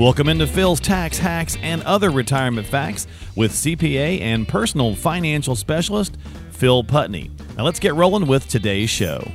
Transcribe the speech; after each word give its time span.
Welcome 0.00 0.30
into 0.30 0.46
Phil's 0.46 0.80
Tax 0.80 1.18
Hacks 1.18 1.58
and 1.60 1.82
Other 1.82 2.10
Retirement 2.10 2.66
Facts 2.66 3.06
with 3.36 3.52
CPA 3.52 4.22
and 4.22 4.48
personal 4.48 4.94
financial 4.94 5.54
specialist 5.54 6.16
Phil 6.52 6.82
Putney. 6.82 7.30
Now 7.54 7.64
let's 7.64 7.78
get 7.78 7.94
rolling 7.94 8.26
with 8.26 8.48
today's 8.48 8.88
show. 8.88 9.30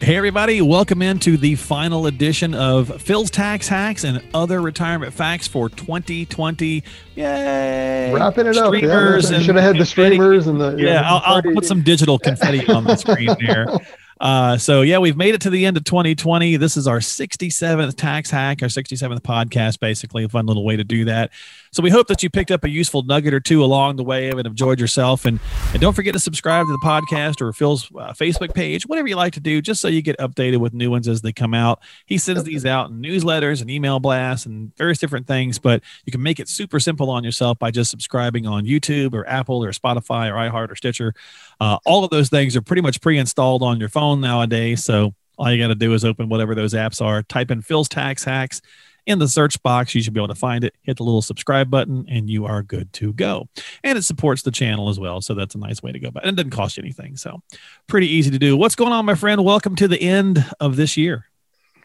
Hey, 0.00 0.16
everybody, 0.16 0.60
welcome 0.60 1.00
into 1.00 1.38
the 1.38 1.54
final 1.54 2.06
edition 2.06 2.52
of 2.52 3.00
Phil's 3.00 3.30
Tax 3.30 3.68
Hacks 3.68 4.04
and 4.04 4.22
Other 4.34 4.60
Retirement 4.60 5.14
Facts 5.14 5.48
for 5.48 5.70
2020. 5.70 6.84
Yay! 7.14 8.12
Wrapping 8.12 8.48
it 8.48 8.58
up. 8.58 8.74
Yeah, 8.74 9.18
should 9.20 9.54
have 9.54 9.64
had 9.64 9.78
the 9.78 9.86
streamers 9.86 10.46
and 10.46 10.60
the. 10.60 10.76
Yeah, 10.76 11.00
I'll, 11.06 11.36
I'll 11.36 11.42
put 11.42 11.64
some 11.64 11.82
digital 11.82 12.18
confetti 12.18 12.66
on 12.66 12.84
the 12.84 12.96
screen 12.96 13.34
there. 13.40 13.66
Uh, 14.22 14.56
so 14.56 14.82
yeah, 14.82 14.98
we've 14.98 15.16
made 15.16 15.34
it 15.34 15.40
to 15.40 15.50
the 15.50 15.66
end 15.66 15.76
of 15.76 15.82
2020. 15.82 16.56
This 16.56 16.76
is 16.76 16.86
our 16.86 17.00
67th 17.00 17.96
tax 17.96 18.30
hack, 18.30 18.62
our 18.62 18.68
67th 18.68 19.18
podcast, 19.18 19.80
basically 19.80 20.22
a 20.22 20.28
fun 20.28 20.46
little 20.46 20.64
way 20.64 20.76
to 20.76 20.84
do 20.84 21.06
that. 21.06 21.32
So 21.74 21.82
we 21.82 21.88
hope 21.88 22.06
that 22.08 22.22
you 22.22 22.28
picked 22.28 22.50
up 22.50 22.64
a 22.64 22.68
useful 22.68 23.02
nugget 23.02 23.32
or 23.32 23.40
two 23.40 23.64
along 23.64 23.96
the 23.96 24.04
way 24.04 24.28
and 24.28 24.46
enjoyed 24.46 24.78
yourself. 24.78 25.24
And, 25.24 25.40
and 25.72 25.80
don't 25.80 25.94
forget 25.94 26.12
to 26.12 26.20
subscribe 26.20 26.66
to 26.66 26.72
the 26.72 26.78
podcast 26.84 27.40
or 27.40 27.50
Phil's 27.54 27.90
uh, 27.98 28.12
Facebook 28.12 28.52
page, 28.52 28.86
whatever 28.86 29.08
you 29.08 29.16
like 29.16 29.32
to 29.32 29.40
do, 29.40 29.62
just 29.62 29.80
so 29.80 29.88
you 29.88 30.02
get 30.02 30.18
updated 30.18 30.58
with 30.58 30.74
new 30.74 30.90
ones 30.90 31.08
as 31.08 31.22
they 31.22 31.32
come 31.32 31.54
out. 31.54 31.80
He 32.04 32.18
sends 32.18 32.44
these 32.44 32.66
out 32.66 32.90
in 32.90 33.00
newsletters 33.00 33.62
and 33.62 33.70
email 33.70 34.00
blasts 34.00 34.44
and 34.44 34.76
various 34.76 34.98
different 34.98 35.26
things, 35.26 35.58
but 35.58 35.82
you 36.04 36.12
can 36.12 36.22
make 36.22 36.38
it 36.38 36.48
super 36.50 36.78
simple 36.78 37.08
on 37.08 37.24
yourself 37.24 37.58
by 37.58 37.70
just 37.70 37.90
subscribing 37.90 38.46
on 38.46 38.66
YouTube 38.66 39.14
or 39.14 39.26
Apple 39.26 39.64
or 39.64 39.72
Spotify 39.72 40.30
or 40.30 40.34
iHeart 40.34 40.70
or 40.70 40.76
Stitcher. 40.76 41.14
Uh, 41.58 41.78
all 41.86 42.04
of 42.04 42.10
those 42.10 42.28
things 42.28 42.54
are 42.54 42.60
pretty 42.60 42.82
much 42.82 43.00
pre-installed 43.00 43.62
on 43.62 43.80
your 43.80 43.88
phone 43.88 44.20
nowadays. 44.20 44.84
So 44.84 45.14
all 45.38 45.50
you 45.50 45.62
got 45.62 45.68
to 45.68 45.74
do 45.74 45.94
is 45.94 46.04
open 46.04 46.28
whatever 46.28 46.54
those 46.54 46.74
apps 46.74 47.00
are, 47.00 47.22
type 47.22 47.50
in 47.50 47.62
Phil's 47.62 47.88
Tax 47.88 48.24
Hacks 48.24 48.60
in 49.06 49.18
the 49.18 49.28
search 49.28 49.62
box. 49.62 49.94
You 49.94 50.02
should 50.02 50.14
be 50.14 50.20
able 50.20 50.28
to 50.28 50.34
find 50.34 50.64
it. 50.64 50.74
Hit 50.82 50.96
the 50.96 51.04
little 51.04 51.22
subscribe 51.22 51.70
button, 51.70 52.06
and 52.08 52.28
you 52.28 52.46
are 52.46 52.62
good 52.62 52.92
to 52.94 53.12
go. 53.12 53.48
And 53.82 53.98
it 53.98 54.02
supports 54.02 54.42
the 54.42 54.50
channel 54.50 54.88
as 54.88 54.98
well, 54.98 55.20
so 55.20 55.34
that's 55.34 55.54
a 55.54 55.58
nice 55.58 55.82
way 55.82 55.92
to 55.92 55.98
go. 55.98 56.10
But 56.10 56.24
it 56.24 56.34
doesn't 56.36 56.50
cost 56.50 56.76
you 56.76 56.82
anything, 56.82 57.16
so 57.16 57.42
pretty 57.86 58.08
easy 58.08 58.30
to 58.30 58.38
do. 58.38 58.56
What's 58.56 58.74
going 58.74 58.92
on, 58.92 59.04
my 59.04 59.14
friend? 59.14 59.44
Welcome 59.44 59.76
to 59.76 59.88
the 59.88 60.00
end 60.00 60.44
of 60.60 60.76
this 60.76 60.96
year. 60.96 61.26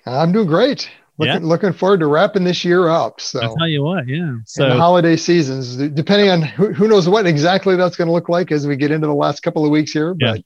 I'm 0.05 0.31
doing 0.31 0.47
great. 0.47 0.89
Looking, 1.19 1.41
yeah. 1.41 1.47
looking 1.47 1.73
forward 1.73 2.01
to 2.01 2.07
wrapping 2.07 2.43
this 2.43 2.63
year 2.63 2.89
up. 2.89 3.19
So 3.19 3.41
I'll 3.41 3.55
tell 3.55 3.67
you 3.67 3.83
what, 3.83 4.07
yeah. 4.07 4.35
So 4.45 4.69
the 4.69 4.75
holiday 4.75 5.15
seasons, 5.15 5.75
depending 5.75 6.29
on 6.29 6.43
who, 6.43 6.71
who 6.71 6.87
knows 6.87 7.09
what 7.09 7.25
exactly 7.25 7.75
that's 7.75 7.95
going 7.95 8.07
to 8.07 8.11
look 8.11 8.29
like 8.29 8.51
as 8.51 8.67
we 8.67 8.75
get 8.75 8.91
into 8.91 9.07
the 9.07 9.15
last 9.15 9.41
couple 9.41 9.65
of 9.65 9.71
weeks 9.71 9.91
here. 9.91 10.13
But 10.13 10.43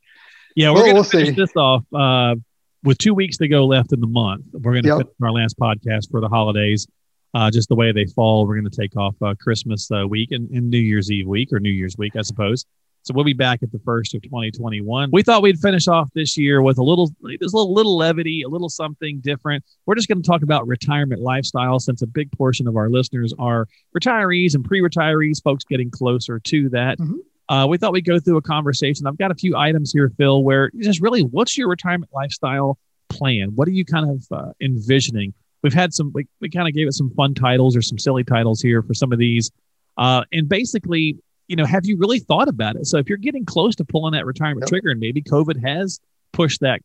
yeah, 0.56 0.68
yeah 0.68 0.70
we're 0.70 0.84
going 0.84 0.92
to 0.92 0.94
we'll 0.94 1.04
finish 1.04 1.30
see. 1.30 1.36
this 1.36 1.54
off. 1.58 1.84
Uh, 1.94 2.36
with 2.84 2.98
two 2.98 3.14
weeks 3.14 3.38
to 3.38 3.48
go 3.48 3.66
left 3.66 3.94
in 3.94 4.00
the 4.00 4.08
month, 4.08 4.46
we're 4.54 4.74
going 4.74 4.84
to 4.84 4.90
yep. 4.90 4.98
finish 4.98 5.14
our 5.22 5.32
last 5.32 5.58
podcast 5.58 6.10
for 6.10 6.22
the 6.22 6.30
holidays. 6.30 6.88
Uh, 7.34 7.50
just 7.50 7.70
the 7.70 7.76
way 7.76 7.92
they 7.92 8.06
fall, 8.06 8.46
we're 8.46 8.60
going 8.60 8.70
to 8.70 8.82
take 8.82 8.96
off 8.98 9.16
uh, 9.22 9.34
Christmas 9.40 9.90
uh, 9.92 10.06
week 10.06 10.32
and, 10.32 10.50
and, 10.52 10.70
New 10.70 10.80
Year's 10.80 11.10
Eve 11.10 11.28
week 11.28 11.54
or 11.54 11.62
New 11.62 11.70
Year's 11.70 11.98
week, 11.98 12.18
I 12.18 12.24
suppose. 12.24 12.66
So 13.04 13.14
we'll 13.16 13.26
be 13.26 13.34
back 13.34 13.64
at 13.64 13.72
the 13.72 13.80
first 13.80 14.14
of 14.14 14.22
2021. 14.22 15.10
We 15.12 15.24
thought 15.24 15.42
we'd 15.42 15.58
finish 15.58 15.88
off 15.88 16.10
this 16.14 16.38
year 16.38 16.62
with 16.62 16.78
a 16.78 16.84
little, 16.84 17.10
there's 17.22 17.54
a 17.54 17.58
little, 17.58 17.74
little 17.74 17.98
levity, 17.98 18.44
a 18.44 18.50
little 18.50 18.70
something 18.70 19.22
different. 19.22 19.64
We're 19.86 19.96
just 19.96 20.08
going 20.08 20.22
to 20.22 20.28
talk 20.28 20.44
about 20.44 20.68
retirement 20.68 21.22
lifestyle 21.22 21.80
since 21.80 22.02
a 22.02 22.08
big 22.08 22.32
portion 22.34 22.68
of 22.68 22.76
our 22.76 22.90
listeners 22.90 23.34
are 23.40 23.68
retirees 23.98 24.54
and 24.54 24.64
pre-retirees, 24.64 25.42
folks 25.42 25.64
getting 25.64 25.90
closer 25.90 26.40
to 26.40 26.70
that. 26.70 27.00
Mm-hmm. 27.00 27.18
Uh, 27.52 27.68
we 27.68 27.78
thought 27.78 27.92
we'd 27.92 28.06
go 28.06 28.18
through 28.18 28.38
a 28.38 28.42
conversation. 28.42 29.06
I've 29.06 29.18
got 29.18 29.30
a 29.30 29.36
few 29.36 29.58
items 29.58 29.92
here, 29.92 30.10
Phil, 30.18 30.42
where 30.42 30.72
just 30.80 31.02
really, 31.02 31.20
what's 31.22 31.58
your 31.58 31.68
retirement 31.68 32.10
lifestyle 32.14 32.80
plan? 33.10 33.50
What 33.56 33.68
are 33.68 33.72
you 33.72 33.84
kind 33.84 34.10
of 34.10 34.26
uh, 34.32 34.54
envisioning? 34.62 35.34
We've 35.62 35.74
had 35.74 35.94
some, 35.94 36.14
we, 36.14 36.28
we 36.40 36.50
kind 36.50 36.70
of 36.70 36.74
gave 36.74 36.88
it 36.88 36.94
some 36.94 37.10
fun 37.14 37.34
titles 37.34 37.76
or 37.76 37.82
some 37.82 38.00
silly 38.00 38.24
titles 38.24 38.62
here 38.62 38.82
for 38.82 38.94
some 38.94 39.12
of 39.12 39.20
these. 39.20 39.52
Uh, 39.98 40.24
and 40.32 40.48
basically, 40.48 41.18
you 41.50 41.58
know, 41.58 41.66
have 41.66 41.86
you 41.86 41.98
really 41.98 42.20
thought 42.20 42.48
about 42.48 42.78
it? 42.78 42.88
So 42.88 43.00
if 43.00 43.10
you're 43.10 43.18
getting 43.18 43.44
close 43.44 43.76
to 43.76 43.84
pulling 43.84 44.14
that 44.14 44.26
retirement 44.26 44.62
yep. 44.62 44.70
trigger 44.70 44.90
and 44.90 45.02
maybe 45.02 45.22
COVID 45.22 45.62
has 45.62 46.00
pushed 46.32 46.62
that 46.62 46.80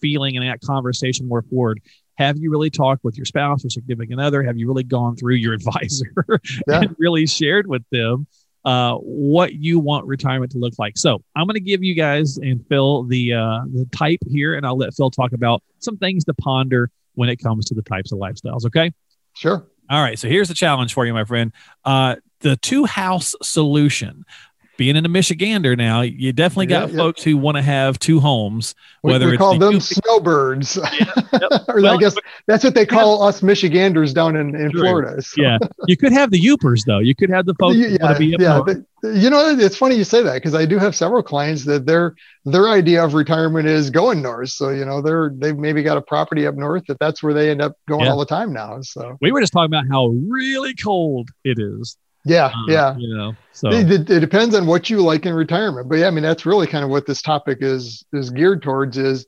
feeling 0.00 0.36
and 0.36 0.44
that 0.44 0.60
conversation 0.62 1.28
more 1.28 1.42
forward, 1.42 1.80
have 2.16 2.38
you 2.38 2.50
really 2.50 2.70
talked 2.70 3.04
with 3.04 3.16
your 3.16 3.24
spouse 3.24 3.64
or 3.64 3.70
significant 3.70 4.20
other? 4.20 4.42
Have 4.42 4.58
you 4.58 4.66
really 4.66 4.82
gone 4.82 5.14
through 5.14 5.36
your 5.36 5.52
advisor 5.54 6.12
yeah. 6.66 6.80
and 6.80 6.96
really 6.98 7.28
shared 7.28 7.68
with 7.68 7.84
them 7.92 8.26
uh, 8.68 8.96
what 8.96 9.54
you 9.54 9.78
want 9.78 10.06
retirement 10.06 10.52
to 10.52 10.58
look 10.58 10.74
like. 10.78 10.98
So 10.98 11.22
I'm 11.34 11.46
going 11.46 11.54
to 11.54 11.60
give 11.60 11.82
you 11.82 11.94
guys 11.94 12.36
and 12.36 12.62
Phil 12.68 13.04
the 13.04 13.32
uh, 13.32 13.60
the 13.72 13.88
type 13.96 14.20
here, 14.28 14.56
and 14.56 14.66
I'll 14.66 14.76
let 14.76 14.92
Phil 14.92 15.10
talk 15.10 15.32
about 15.32 15.62
some 15.78 15.96
things 15.96 16.22
to 16.26 16.34
ponder 16.34 16.90
when 17.14 17.30
it 17.30 17.36
comes 17.36 17.64
to 17.66 17.74
the 17.74 17.80
types 17.80 18.12
of 18.12 18.18
lifestyles. 18.18 18.66
Okay. 18.66 18.92
Sure. 19.32 19.66
All 19.88 20.02
right. 20.02 20.18
So 20.18 20.28
here's 20.28 20.48
the 20.48 20.54
challenge 20.54 20.92
for 20.92 21.06
you, 21.06 21.14
my 21.14 21.24
friend. 21.24 21.50
Uh, 21.82 22.16
the 22.40 22.56
two 22.56 22.84
house 22.84 23.34
solution 23.42 24.26
being 24.78 24.94
in 24.94 25.04
a 25.04 25.08
Michigander 25.08 25.76
now, 25.76 26.00
you 26.02 26.32
definitely 26.32 26.66
got 26.66 26.90
yeah, 26.90 26.96
folks 26.96 27.22
who 27.22 27.36
want 27.36 27.56
to 27.56 27.62
have 27.62 27.98
two 27.98 28.20
homes. 28.20 28.76
Whether 29.02 29.26
we, 29.26 29.32
we 29.32 29.36
call 29.36 29.58
them 29.58 29.80
snowbirds, 29.80 30.76
yeah, 30.76 31.12
yep. 31.32 31.64
or 31.68 31.82
well, 31.82 31.94
I 31.94 31.96
guess 31.98 32.16
that's 32.46 32.64
what 32.64 32.74
they 32.74 32.86
call 32.86 33.22
us 33.24 33.42
Michiganders 33.42 34.14
down 34.14 34.36
in, 34.36 34.54
in 34.54 34.70
Florida. 34.70 35.20
So. 35.20 35.42
Yeah, 35.42 35.58
you 35.86 35.96
could 35.96 36.12
have 36.12 36.30
the 36.30 36.40
Yoopers 36.40 36.84
though. 36.86 37.00
You 37.00 37.14
could 37.14 37.28
have 37.28 37.44
the 37.44 37.54
folks. 37.54 37.76
Yeah, 37.76 38.16
yeah. 38.18 38.62
you 39.02 39.30
know, 39.30 39.56
it's 39.58 39.76
funny 39.76 39.96
you 39.96 40.04
say 40.04 40.22
that 40.22 40.34
because 40.34 40.54
I 40.54 40.64
do 40.64 40.78
have 40.78 40.94
several 40.94 41.22
clients 41.24 41.64
that 41.64 41.84
their 41.84 42.14
their 42.44 42.68
idea 42.68 43.04
of 43.04 43.14
retirement 43.14 43.66
is 43.66 43.90
going 43.90 44.22
north. 44.22 44.50
So 44.50 44.70
you 44.70 44.84
know, 44.84 45.02
they're 45.02 45.32
they've 45.34 45.58
maybe 45.58 45.82
got 45.82 45.98
a 45.98 46.02
property 46.02 46.46
up 46.46 46.54
north 46.54 46.84
that 46.86 47.00
that's 47.00 47.20
where 47.20 47.34
they 47.34 47.50
end 47.50 47.60
up 47.60 47.72
going 47.88 48.06
all 48.06 48.18
the 48.18 48.26
time 48.26 48.52
now. 48.52 48.80
So 48.82 49.18
we 49.20 49.32
were 49.32 49.40
just 49.40 49.52
talking 49.52 49.74
about 49.74 49.84
how 49.90 50.06
really 50.28 50.74
cold 50.74 51.30
it 51.44 51.58
is 51.58 51.96
yeah, 52.24 52.46
uh, 52.46 52.52
yeah. 52.68 52.96
You 52.96 53.16
know, 53.16 53.34
so 53.52 53.70
it, 53.70 53.90
it, 53.90 54.10
it, 54.10 54.20
depends 54.20 54.54
on 54.54 54.66
what 54.66 54.90
you 54.90 55.02
like 55.02 55.26
in 55.26 55.34
retirement. 55.34 55.88
But 55.88 55.96
yeah, 55.96 56.08
I 56.08 56.10
mean 56.10 56.22
that's 56.22 56.46
really 56.46 56.66
kind 56.66 56.84
of 56.84 56.90
what 56.90 57.06
this 57.06 57.22
topic 57.22 57.58
is 57.60 58.04
is 58.12 58.30
geared 58.30 58.62
towards 58.62 58.98
is 58.98 59.26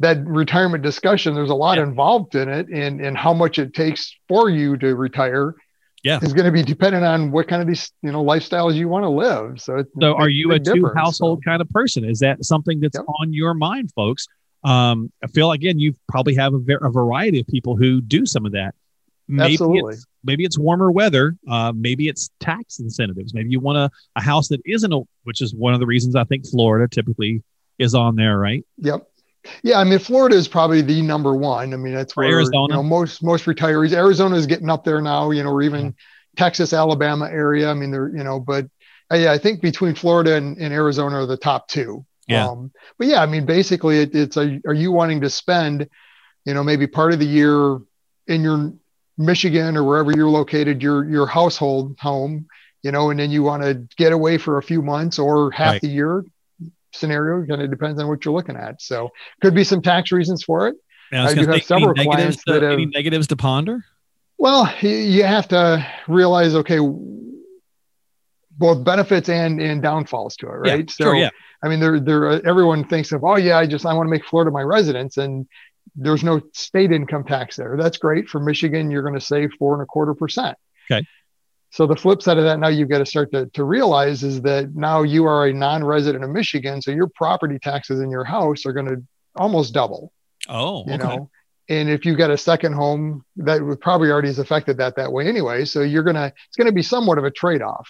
that 0.00 0.24
retirement 0.24 0.82
discussion. 0.82 1.34
There's 1.34 1.50
a 1.50 1.54
lot 1.54 1.78
yeah. 1.78 1.84
involved 1.84 2.34
in 2.34 2.48
it, 2.48 2.68
and 2.68 3.00
and 3.00 3.16
how 3.16 3.32
much 3.32 3.58
it 3.58 3.74
takes 3.74 4.14
for 4.28 4.50
you 4.50 4.76
to 4.78 4.94
retire. 4.94 5.54
Yeah, 6.04 6.20
is 6.22 6.32
going 6.32 6.44
to 6.44 6.52
be 6.52 6.62
dependent 6.62 7.04
on 7.04 7.32
what 7.32 7.48
kind 7.48 7.60
of 7.60 7.66
these 7.66 7.90
you 8.02 8.12
know 8.12 8.22
lifestyles 8.22 8.74
you 8.74 8.88
want 8.88 9.02
to 9.04 9.08
live. 9.08 9.60
So, 9.60 9.84
so 10.00 10.14
are 10.14 10.28
you 10.28 10.52
a 10.52 10.60
two 10.60 10.88
household 10.94 11.40
so. 11.42 11.50
kind 11.50 11.60
of 11.60 11.68
person? 11.70 12.04
Is 12.04 12.20
that 12.20 12.44
something 12.44 12.78
that's 12.78 12.96
yep. 12.96 13.06
on 13.20 13.32
your 13.32 13.54
mind, 13.54 13.90
folks? 13.92 14.28
Um, 14.62 15.10
I 15.24 15.26
feel 15.28 15.50
again, 15.50 15.78
you 15.78 15.94
probably 16.08 16.34
have 16.36 16.52
a, 16.54 16.60
a 16.82 16.90
variety 16.90 17.40
of 17.40 17.46
people 17.48 17.76
who 17.76 18.00
do 18.00 18.24
some 18.24 18.46
of 18.46 18.52
that. 18.52 18.74
Maybe 19.28 19.54
Absolutely. 19.54 19.94
It's, 19.94 20.06
maybe 20.24 20.44
it's 20.44 20.58
warmer 20.58 20.90
weather. 20.90 21.36
Uh, 21.48 21.72
maybe 21.74 22.08
it's 22.08 22.30
tax 22.40 22.78
incentives. 22.78 23.34
Maybe 23.34 23.50
you 23.50 23.60
want 23.60 23.78
a, 23.78 23.90
a 24.14 24.22
house 24.22 24.48
that 24.48 24.60
isn't 24.64 24.92
a, 24.92 25.00
which 25.24 25.40
is 25.40 25.54
one 25.54 25.74
of 25.74 25.80
the 25.80 25.86
reasons 25.86 26.14
I 26.14 26.24
think 26.24 26.46
Florida 26.46 26.88
typically 26.88 27.42
is 27.78 27.94
on 27.94 28.16
there, 28.16 28.38
right? 28.38 28.64
Yep. 28.78 29.08
Yeah, 29.62 29.78
I 29.78 29.84
mean 29.84 30.00
Florida 30.00 30.34
is 30.34 30.48
probably 30.48 30.82
the 30.82 31.02
number 31.02 31.34
one. 31.34 31.72
I 31.72 31.76
mean 31.76 31.94
that's 31.94 32.16
where 32.16 32.26
Arizona. 32.26 32.74
You 32.74 32.76
know, 32.78 32.82
most 32.82 33.22
most 33.22 33.44
retirees. 33.44 33.92
Arizona 33.92 34.36
is 34.36 34.46
getting 34.46 34.70
up 34.70 34.84
there 34.84 35.00
now. 35.00 35.30
You 35.30 35.44
know, 35.44 35.50
or 35.50 35.62
even 35.62 35.84
yeah. 35.84 35.90
Texas, 36.36 36.72
Alabama 36.72 37.26
area. 37.26 37.70
I 37.70 37.74
mean, 37.74 37.90
they're 37.92 38.08
you 38.08 38.24
know, 38.24 38.40
but 38.40 38.68
uh, 39.12 39.16
yeah, 39.16 39.32
I 39.32 39.38
think 39.38 39.60
between 39.60 39.94
Florida 39.94 40.34
and, 40.34 40.56
and 40.58 40.74
Arizona 40.74 41.20
are 41.20 41.26
the 41.26 41.36
top 41.36 41.68
two. 41.68 42.04
Yeah. 42.26 42.48
Um, 42.48 42.72
but 42.98 43.06
yeah, 43.06 43.22
I 43.22 43.26
mean, 43.26 43.46
basically, 43.46 44.00
it, 44.00 44.14
it's 44.14 44.36
a, 44.36 44.60
are 44.66 44.74
you 44.74 44.90
wanting 44.90 45.20
to 45.20 45.30
spend, 45.30 45.88
you 46.44 46.54
know, 46.54 46.64
maybe 46.64 46.88
part 46.88 47.12
of 47.12 47.20
the 47.20 47.26
year 47.26 47.78
in 48.26 48.42
your 48.42 48.72
Michigan 49.18 49.76
or 49.76 49.84
wherever 49.84 50.12
you're 50.12 50.28
located, 50.28 50.82
your 50.82 51.04
your 51.08 51.26
household 51.26 51.96
home, 51.98 52.46
you 52.82 52.92
know, 52.92 53.10
and 53.10 53.18
then 53.18 53.30
you 53.30 53.42
want 53.42 53.62
to 53.62 53.86
get 53.96 54.12
away 54.12 54.38
for 54.38 54.58
a 54.58 54.62
few 54.62 54.82
months 54.82 55.18
or 55.18 55.50
half 55.50 55.72
right. 55.72 55.80
the 55.80 55.88
year 55.88 56.24
scenario. 56.92 57.46
Kind 57.46 57.62
of 57.62 57.70
depends 57.70 58.00
on 58.00 58.08
what 58.08 58.24
you're 58.24 58.34
looking 58.34 58.56
at. 58.56 58.82
So 58.82 59.10
could 59.40 59.54
be 59.54 59.64
some 59.64 59.82
tax 59.82 60.12
reasons 60.12 60.42
for 60.44 60.68
it. 60.68 60.76
I, 61.12 61.28
I 61.28 61.34
do 61.34 61.46
have 61.46 61.62
several 61.62 61.94
clients 61.94 62.42
to, 62.44 62.54
that 62.54 62.62
have, 62.62 62.72
any 62.72 62.86
negatives 62.86 63.26
to 63.28 63.36
ponder. 63.36 63.84
Well, 64.38 64.70
you 64.82 65.22
have 65.24 65.48
to 65.48 65.86
realize, 66.08 66.54
okay, 66.54 66.78
both 68.58 68.84
benefits 68.84 69.28
and 69.28 69.60
and 69.60 69.82
downfalls 69.82 70.36
to 70.36 70.46
it, 70.46 70.50
right? 70.50 70.78
Yeah, 70.80 70.84
so, 70.88 71.04
sure, 71.04 71.14
yeah. 71.14 71.30
I 71.62 71.68
mean, 71.68 71.80
there, 71.80 71.98
there, 72.00 72.46
everyone 72.46 72.84
thinks 72.84 73.12
of, 73.12 73.24
oh 73.24 73.36
yeah, 73.36 73.58
I 73.58 73.66
just 73.66 73.86
I 73.86 73.94
want 73.94 74.06
to 74.06 74.10
make 74.10 74.24
Florida 74.24 74.50
my 74.50 74.62
residence, 74.62 75.16
and 75.16 75.46
there's 75.94 76.24
no 76.24 76.40
state 76.52 76.92
income 76.92 77.24
tax 77.24 77.56
there. 77.56 77.76
That's 77.78 77.98
great. 77.98 78.28
For 78.28 78.40
Michigan, 78.40 78.90
you're 78.90 79.02
going 79.02 79.14
to 79.14 79.20
save 79.20 79.50
four 79.58 79.74
and 79.74 79.82
a 79.82 79.86
quarter 79.86 80.14
percent. 80.14 80.56
Okay. 80.90 81.06
So 81.70 81.86
the 81.86 81.96
flip 81.96 82.22
side 82.22 82.38
of 82.38 82.44
that 82.44 82.58
now 82.58 82.68
you've 82.68 82.88
got 82.88 82.98
to 82.98 83.06
start 83.06 83.32
to, 83.32 83.46
to 83.46 83.64
realize 83.64 84.22
is 84.22 84.42
that 84.42 84.74
now 84.74 85.02
you 85.02 85.26
are 85.26 85.46
a 85.46 85.52
non-resident 85.52 86.24
of 86.24 86.30
Michigan, 86.30 86.80
so 86.80 86.90
your 86.90 87.08
property 87.08 87.58
taxes 87.58 88.00
in 88.00 88.10
your 88.10 88.24
house 88.24 88.64
are 88.66 88.72
going 88.72 88.86
to 88.86 89.02
almost 89.36 89.74
double. 89.74 90.12
Oh, 90.48 90.84
you 90.86 90.94
okay. 90.94 91.02
know. 91.02 91.30
And 91.68 91.90
if 91.90 92.06
you've 92.06 92.18
got 92.18 92.30
a 92.30 92.38
second 92.38 92.74
home, 92.74 93.24
that 93.36 93.60
would 93.60 93.80
probably 93.80 94.10
already 94.10 94.28
has 94.28 94.38
affected 94.38 94.78
that 94.78 94.96
that 94.96 95.12
way 95.12 95.26
anyway. 95.26 95.64
So 95.64 95.82
you're 95.82 96.04
gonna 96.04 96.32
it's 96.48 96.56
going 96.56 96.68
to 96.68 96.72
be 96.72 96.82
somewhat 96.82 97.18
of 97.18 97.24
a 97.24 97.30
trade-off. 97.30 97.88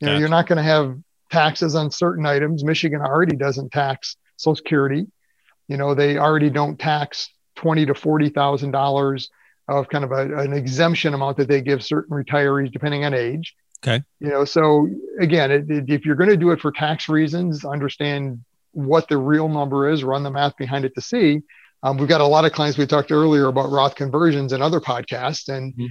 You 0.00 0.06
know, 0.06 0.12
gotcha. 0.12 0.20
you're 0.20 0.28
not 0.28 0.46
going 0.46 0.58
to 0.58 0.62
have 0.62 0.98
taxes 1.30 1.74
on 1.74 1.90
certain 1.90 2.26
items. 2.26 2.64
Michigan 2.64 3.00
already 3.00 3.36
doesn't 3.36 3.72
tax 3.72 4.16
Social 4.36 4.56
Security. 4.56 5.06
You 5.68 5.76
know, 5.78 5.94
they 5.94 6.18
already 6.18 6.50
don't 6.50 6.78
tax 6.78 7.30
twenty 7.54 7.86
to 7.86 7.94
forty 7.94 8.28
thousand 8.28 8.70
dollars 8.70 9.30
of 9.68 9.88
kind 9.88 10.04
of 10.04 10.12
a, 10.12 10.38
an 10.38 10.52
exemption 10.52 11.14
amount 11.14 11.36
that 11.38 11.48
they 11.48 11.60
give 11.60 11.82
certain 11.82 12.16
retirees 12.16 12.70
depending 12.70 13.04
on 13.04 13.14
age. 13.14 13.54
Okay. 13.82 14.02
You 14.20 14.28
know, 14.28 14.44
so 14.44 14.88
again, 15.20 15.50
it, 15.50 15.70
it, 15.70 15.84
if 15.88 16.06
you're 16.06 16.16
going 16.16 16.30
to 16.30 16.36
do 16.36 16.50
it 16.50 16.60
for 16.60 16.72
tax 16.72 17.08
reasons, 17.08 17.64
understand 17.64 18.42
what 18.72 19.08
the 19.08 19.18
real 19.18 19.48
number 19.48 19.90
is, 19.90 20.02
run 20.02 20.22
the 20.22 20.30
math 20.30 20.56
behind 20.56 20.84
it 20.84 20.94
to 20.94 21.00
see. 21.00 21.42
Um, 21.82 21.98
we've 21.98 22.08
got 22.08 22.22
a 22.22 22.26
lot 22.26 22.46
of 22.46 22.52
clients 22.52 22.78
we 22.78 22.86
talked 22.86 23.12
earlier 23.12 23.46
about 23.46 23.70
Roth 23.70 23.94
conversions 23.94 24.52
and 24.54 24.62
other 24.62 24.80
podcasts, 24.80 25.54
and 25.54 25.72
mm-hmm. 25.74 25.86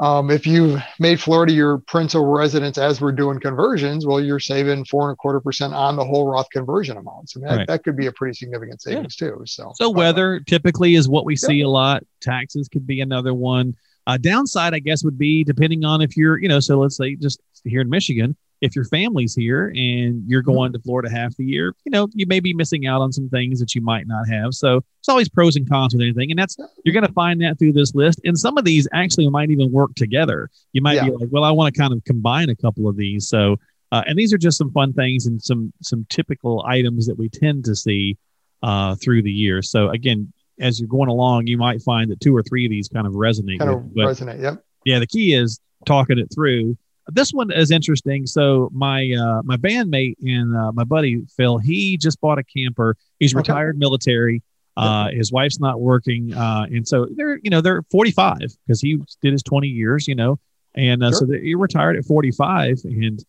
Um, 0.00 0.30
if 0.30 0.46
you've 0.46 0.80
made 0.98 1.20
Florida 1.20 1.52
your 1.52 1.78
principal 1.78 2.24
residence 2.24 2.78
as 2.78 3.02
we're 3.02 3.12
doing 3.12 3.38
conversions, 3.38 4.06
well, 4.06 4.18
you're 4.18 4.40
saving 4.40 4.86
four 4.86 5.10
and 5.10 5.12
a 5.12 5.16
quarter 5.16 5.40
percent 5.40 5.74
on 5.74 5.96
the 5.96 6.04
whole 6.04 6.26
Roth 6.26 6.48
conversion 6.50 6.96
amounts. 6.96 7.36
and 7.36 7.44
that, 7.44 7.56
right. 7.56 7.66
that 7.66 7.84
could 7.84 7.96
be 7.96 8.06
a 8.06 8.12
pretty 8.12 8.32
significant 8.32 8.80
savings 8.80 9.16
yeah. 9.20 9.28
too. 9.28 9.42
So, 9.44 9.72
so 9.74 9.90
weather 9.90 10.40
typically 10.40 10.94
is 10.94 11.06
what 11.06 11.26
we 11.26 11.36
see 11.36 11.60
a 11.60 11.68
lot. 11.68 12.02
Taxes 12.22 12.66
could 12.68 12.86
be 12.86 13.02
another 13.02 13.34
one. 13.34 13.76
Uh, 14.06 14.16
downside, 14.16 14.72
I 14.72 14.78
guess, 14.78 15.04
would 15.04 15.18
be 15.18 15.44
depending 15.44 15.84
on 15.84 16.00
if 16.00 16.16
you're, 16.16 16.38
you 16.38 16.48
know, 16.48 16.60
so 16.60 16.78
let's 16.78 16.96
say 16.96 17.14
just 17.14 17.40
here 17.64 17.82
in 17.82 17.90
Michigan, 17.90 18.36
if 18.60 18.76
your 18.76 18.84
family's 18.84 19.34
here 19.34 19.68
and 19.68 20.22
you're 20.26 20.42
mm-hmm. 20.42 20.52
going 20.52 20.72
to 20.72 20.78
Florida 20.80 21.10
half 21.10 21.36
the 21.36 21.44
year, 21.44 21.74
you 21.84 21.90
know, 21.90 22.08
you 22.12 22.26
may 22.26 22.40
be 22.40 22.52
missing 22.52 22.86
out 22.86 23.00
on 23.00 23.12
some 23.12 23.28
things 23.28 23.58
that 23.60 23.74
you 23.74 23.80
might 23.80 24.06
not 24.06 24.28
have. 24.28 24.54
So 24.54 24.82
it's 24.98 25.08
always 25.08 25.28
pros 25.28 25.56
and 25.56 25.68
cons 25.68 25.94
with 25.94 26.02
anything. 26.02 26.30
And 26.30 26.38
that's, 26.38 26.56
you're 26.84 26.92
going 26.92 27.06
to 27.06 27.12
find 27.12 27.40
that 27.40 27.58
through 27.58 27.72
this 27.72 27.94
list. 27.94 28.20
And 28.24 28.38
some 28.38 28.58
of 28.58 28.64
these 28.64 28.86
actually 28.92 29.28
might 29.30 29.50
even 29.50 29.72
work 29.72 29.94
together. 29.94 30.50
You 30.72 30.82
might 30.82 30.96
yeah. 30.96 31.06
be 31.06 31.12
like, 31.12 31.28
well, 31.30 31.44
I 31.44 31.50
want 31.50 31.74
to 31.74 31.80
kind 31.80 31.92
of 31.92 32.04
combine 32.04 32.50
a 32.50 32.56
couple 32.56 32.86
of 32.86 32.96
these. 32.96 33.28
So, 33.28 33.56
uh, 33.92 34.02
and 34.06 34.18
these 34.18 34.32
are 34.32 34.38
just 34.38 34.58
some 34.58 34.70
fun 34.72 34.92
things 34.92 35.26
and 35.26 35.42
some, 35.42 35.72
some 35.82 36.06
typical 36.10 36.64
items 36.66 37.06
that 37.06 37.18
we 37.18 37.28
tend 37.28 37.64
to 37.64 37.74
see 37.74 38.18
uh, 38.62 38.94
through 38.96 39.22
the 39.22 39.32
year. 39.32 39.62
So 39.62 39.88
again, 39.88 40.32
as 40.60 40.78
you're 40.78 40.88
going 40.88 41.08
along, 41.08 41.46
you 41.46 41.56
might 41.56 41.80
find 41.80 42.10
that 42.10 42.20
two 42.20 42.36
or 42.36 42.42
three 42.42 42.66
of 42.66 42.70
these 42.70 42.88
kind 42.88 43.06
of 43.06 43.14
resonate. 43.14 43.58
Kind 43.58 43.70
of 43.70 43.80
resonate. 43.96 44.42
Yep. 44.42 44.62
Yeah. 44.84 44.98
The 44.98 45.06
key 45.06 45.32
is 45.32 45.58
talking 45.86 46.18
it 46.18 46.28
through 46.32 46.76
this 47.12 47.32
one 47.32 47.50
is 47.50 47.70
interesting. 47.70 48.26
So 48.26 48.70
my 48.72 49.12
uh, 49.12 49.42
my 49.42 49.56
bandmate 49.56 50.16
and 50.22 50.56
uh, 50.56 50.72
my 50.72 50.84
buddy 50.84 51.22
Phil, 51.36 51.58
he 51.58 51.96
just 51.96 52.20
bought 52.20 52.38
a 52.38 52.44
camper. 52.44 52.96
He's 53.18 53.34
retired 53.34 53.76
okay. 53.76 53.78
military. 53.78 54.42
Uh, 54.76 55.10
his 55.10 55.30
wife's 55.30 55.60
not 55.60 55.80
working, 55.80 56.32
uh, 56.32 56.64
and 56.70 56.88
so 56.88 57.06
they're 57.14 57.38
you 57.42 57.50
know 57.50 57.60
they're 57.60 57.82
45 57.90 58.38
because 58.66 58.80
he 58.80 58.98
did 59.20 59.32
his 59.32 59.42
20 59.42 59.68
years, 59.68 60.08
you 60.08 60.14
know, 60.14 60.38
and 60.74 61.02
uh, 61.02 61.10
sure. 61.10 61.18
so 61.18 61.26
he 61.26 61.54
retired 61.54 61.96
at 61.96 62.04
45, 62.06 62.80
and 62.84 63.24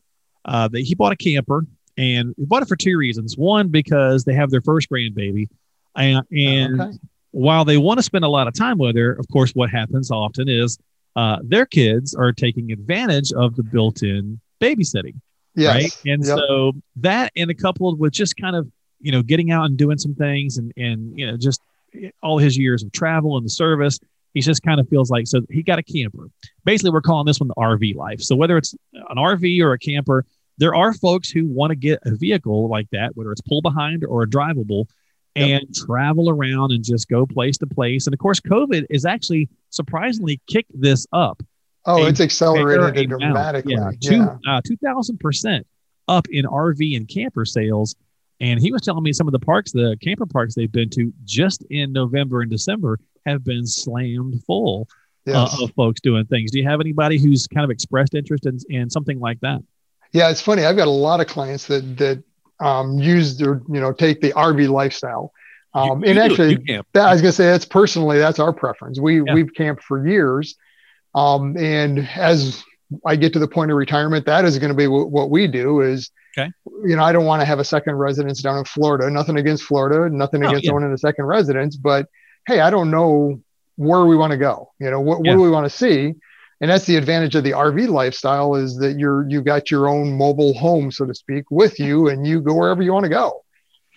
uh, 0.45 0.69
they, 0.69 0.83
he 0.83 0.95
bought 0.95 1.11
a 1.11 1.17
camper, 1.17 1.65
and 1.97 2.33
he 2.37 2.45
bought 2.45 2.61
it 2.61 2.69
for 2.69 2.77
two 2.77 2.95
reasons. 2.95 3.37
One 3.37 3.67
because 3.67 4.23
they 4.23 4.33
have 4.33 4.49
their 4.49 4.61
first 4.61 4.89
grandbaby, 4.89 5.49
and, 5.95 6.25
and 6.31 6.81
okay. 6.81 6.97
while 7.31 7.65
they 7.65 7.77
want 7.77 7.97
to 7.97 8.03
spend 8.03 8.23
a 8.23 8.29
lot 8.29 8.47
of 8.47 8.53
time 8.53 8.77
with 8.77 8.95
her, 8.95 9.11
of 9.11 9.27
course, 9.27 9.51
what 9.51 9.69
happens 9.69 10.09
often 10.09 10.47
is 10.47 10.77
uh, 11.15 11.37
their 11.43 11.65
kids 11.65 12.15
are 12.15 12.31
taking 12.31 12.71
advantage 12.71 13.31
of 13.33 13.55
the 13.55 13.63
built-in 13.63 14.39
babysitting. 14.61 15.15
Yes. 15.55 15.75
Right. 15.75 16.13
And 16.13 16.25
yep. 16.25 16.37
so 16.37 16.71
that 16.97 17.31
and 17.35 17.51
a 17.51 17.53
couple 17.53 17.93
with 17.95 18.13
just 18.13 18.37
kind 18.37 18.55
of, 18.55 18.71
you 18.99 19.11
know, 19.11 19.21
getting 19.21 19.51
out 19.51 19.65
and 19.65 19.77
doing 19.77 19.97
some 19.97 20.15
things 20.15 20.57
and, 20.57 20.71
and, 20.77 21.17
you 21.17 21.27
know, 21.27 21.35
just 21.35 21.61
all 22.23 22.37
his 22.37 22.57
years 22.57 22.83
of 22.83 22.91
travel 22.91 23.35
and 23.35 23.45
the 23.45 23.49
service, 23.49 23.99
he 24.33 24.39
just 24.41 24.63
kind 24.63 24.79
of 24.79 24.87
feels 24.87 25.09
like, 25.09 25.27
so 25.27 25.41
he 25.49 25.61
got 25.61 25.77
a 25.77 25.83
camper. 25.83 26.29
Basically, 26.63 26.91
we're 26.91 27.01
calling 27.01 27.25
this 27.25 27.39
one 27.39 27.49
the 27.49 27.55
RV 27.55 27.95
life. 27.95 28.21
So 28.21 28.35
whether 28.35 28.57
it's 28.57 28.73
an 28.93 29.17
RV 29.17 29.61
or 29.61 29.73
a 29.73 29.79
camper, 29.79 30.25
there 30.57 30.73
are 30.75 30.93
folks 30.93 31.29
who 31.29 31.45
want 31.47 31.71
to 31.71 31.75
get 31.75 31.99
a 32.05 32.15
vehicle 32.15 32.69
like 32.69 32.87
that, 32.91 33.11
whether 33.15 33.31
it's 33.31 33.41
pull 33.41 33.61
behind 33.61 34.05
or 34.05 34.23
a 34.23 34.27
drivable 34.27 34.85
and 35.35 35.61
yep. 35.61 35.73
travel 35.73 36.29
around 36.29 36.71
and 36.71 36.83
just 36.83 37.07
go 37.07 37.25
place 37.25 37.57
to 37.59 37.67
place. 37.67 38.07
And 38.07 38.13
of 38.13 38.19
course, 38.19 38.39
COVID 38.39 38.85
is 38.89 39.05
actually 39.05 39.49
surprisingly 39.69 40.41
kicked 40.47 40.71
this 40.79 41.07
up. 41.13 41.41
Oh, 41.85 42.05
it's 42.05 42.19
accelerated 42.19 42.97
it 42.97 43.07
dramatically. 43.07 43.73
Yeah, 43.73 43.91
two 43.99 44.27
uh, 44.47 44.61
two 44.65 44.77
thousand 44.77 45.19
percent 45.19 45.65
up 46.07 46.27
in 46.29 46.45
RV 46.45 46.95
and 46.95 47.07
camper 47.07 47.45
sales. 47.45 47.95
And 48.39 48.59
he 48.59 48.71
was 48.71 48.81
telling 48.81 49.03
me 49.03 49.13
some 49.13 49.27
of 49.27 49.33
the 49.33 49.39
parks, 49.39 49.71
the 49.71 49.95
camper 50.01 50.25
parks 50.25 50.55
they've 50.55 50.71
been 50.71 50.89
to, 50.91 51.13
just 51.25 51.63
in 51.69 51.93
November 51.93 52.41
and 52.41 52.49
December, 52.49 52.99
have 53.27 53.43
been 53.43 53.67
slammed 53.67 54.43
full 54.45 54.87
uh, 55.27 55.31
yes. 55.31 55.59
uh, 55.59 55.65
of 55.65 55.71
folks 55.73 56.01
doing 56.01 56.25
things. 56.25 56.51
Do 56.51 56.57
you 56.57 56.67
have 56.67 56.81
anybody 56.81 57.19
who's 57.19 57.45
kind 57.47 57.63
of 57.63 57.69
expressed 57.69 58.15
interest 58.15 58.47
in, 58.47 58.57
in 58.69 58.89
something 58.89 59.19
like 59.19 59.39
that? 59.41 59.61
Yeah, 60.11 60.29
it's 60.29 60.41
funny. 60.41 60.65
I've 60.65 60.75
got 60.75 60.87
a 60.87 60.91
lot 60.91 61.21
of 61.21 61.27
clients 61.27 61.67
that 61.67 61.97
that 61.97 62.23
um, 62.61 62.99
use 62.99 63.37
their, 63.37 63.61
you 63.69 63.79
know, 63.79 63.91
take 63.91 64.21
the 64.21 64.33
RV 64.33 64.69
lifestyle. 64.69 65.33
Um, 65.73 66.03
you, 66.03 66.09
and 66.09 66.17
you 66.17 66.21
actually, 66.21 66.83
that, 66.93 67.07
I 67.07 67.13
was 67.13 67.21
going 67.21 67.31
to 67.31 67.35
say 67.35 67.45
that's 67.45 67.65
personally, 67.65 68.17
that's 68.17 68.39
our 68.39 68.53
preference. 68.53 68.99
We, 68.99 69.21
yeah. 69.21 69.33
we've 69.33 69.53
camped 69.53 69.83
for 69.83 70.05
years. 70.05 70.55
Um, 71.15 71.57
and 71.57 72.07
as 72.15 72.63
I 73.05 73.15
get 73.15 73.33
to 73.33 73.39
the 73.39 73.47
point 73.47 73.71
of 73.71 73.77
retirement, 73.77 74.25
that 74.25 74.45
is 74.45 74.59
going 74.59 74.71
to 74.71 74.75
be 74.77 74.85
w- 74.85 75.05
what 75.05 75.29
we 75.29 75.47
do 75.47 75.81
is, 75.81 76.11
okay. 76.37 76.51
you 76.85 76.95
know, 76.95 77.03
I 77.03 77.11
don't 77.11 77.25
want 77.25 77.41
to 77.41 77.45
have 77.45 77.59
a 77.59 77.63
second 77.63 77.95
residence 77.95 78.41
down 78.41 78.57
in 78.57 78.65
Florida, 78.65 79.09
nothing 79.09 79.37
against 79.37 79.63
Florida, 79.63 80.13
nothing 80.13 80.43
oh, 80.43 80.49
against 80.49 80.65
yeah. 80.65 80.73
owning 80.73 80.91
a 80.91 80.97
second 80.97 81.25
residence, 81.25 81.75
but 81.75 82.07
Hey, 82.47 82.59
I 82.59 82.69
don't 82.69 82.89
know 82.89 83.41
where 83.75 84.05
we 84.05 84.15
want 84.15 84.31
to 84.31 84.37
go. 84.37 84.71
You 84.79 84.89
know, 84.89 84.99
what, 84.99 85.19
what 85.19 85.25
do 85.25 85.41
we 85.41 85.49
want 85.49 85.65
to 85.65 85.69
see? 85.69 86.15
And 86.61 86.69
that's 86.69 86.85
the 86.85 86.95
advantage 86.95 87.35
of 87.35 87.43
the 87.43 87.51
RV 87.51 87.89
lifestyle 87.89 88.55
is 88.55 88.77
that 88.77 88.97
you're 88.97 89.27
you've 89.27 89.45
got 89.45 89.71
your 89.71 89.89
own 89.89 90.15
mobile 90.15 90.53
home, 90.53 90.91
so 90.91 91.05
to 91.05 91.13
speak, 91.13 91.45
with 91.49 91.79
you, 91.79 92.07
and 92.07 92.25
you 92.25 92.39
go 92.39 92.53
wherever 92.53 92.83
you 92.83 92.93
want 92.93 93.03
to 93.03 93.09
go. 93.09 93.43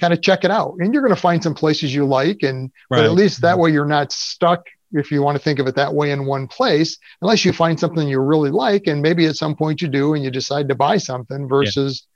Kind 0.01 0.15
of 0.15 0.23
check 0.23 0.45
it 0.45 0.51
out, 0.51 0.75
and 0.79 0.93
you're 0.93 1.03
going 1.03 1.15
to 1.15 1.21
find 1.21 1.43
some 1.43 1.55
places 1.55 1.95
you 1.95 2.07
like, 2.07 2.43
and 2.43 2.73
right. 2.91 2.99
but 2.99 3.05
at 3.05 3.13
least 3.13 3.43
that 3.43 3.53
mm-hmm. 3.53 3.61
way 3.61 3.71
you're 3.71 3.85
not 3.85 4.11
stuck. 4.11 4.67
If 4.93 5.11
you 5.11 5.23
want 5.23 5.37
to 5.37 5.43
think 5.43 5.59
of 5.59 5.67
it 5.67 5.75
that 5.75 5.93
way 5.93 6.13
in 6.13 6.25
one 6.25 6.47
place, 6.47 6.99
unless 7.21 7.45
you 7.45 7.53
find 7.53 7.79
something 7.79 8.07
you 8.09 8.21
really 8.21 8.51
like, 8.51 8.87
and 8.87 9.03
maybe 9.03 9.27
at 9.27 9.35
some 9.35 9.57
point 9.57 9.83
you 9.83 9.89
do, 9.89 10.15
and 10.15 10.25
you 10.25 10.31
decide 10.31 10.69
to 10.69 10.75
buy 10.75 10.99
something 10.99 11.49
versus 11.49 12.07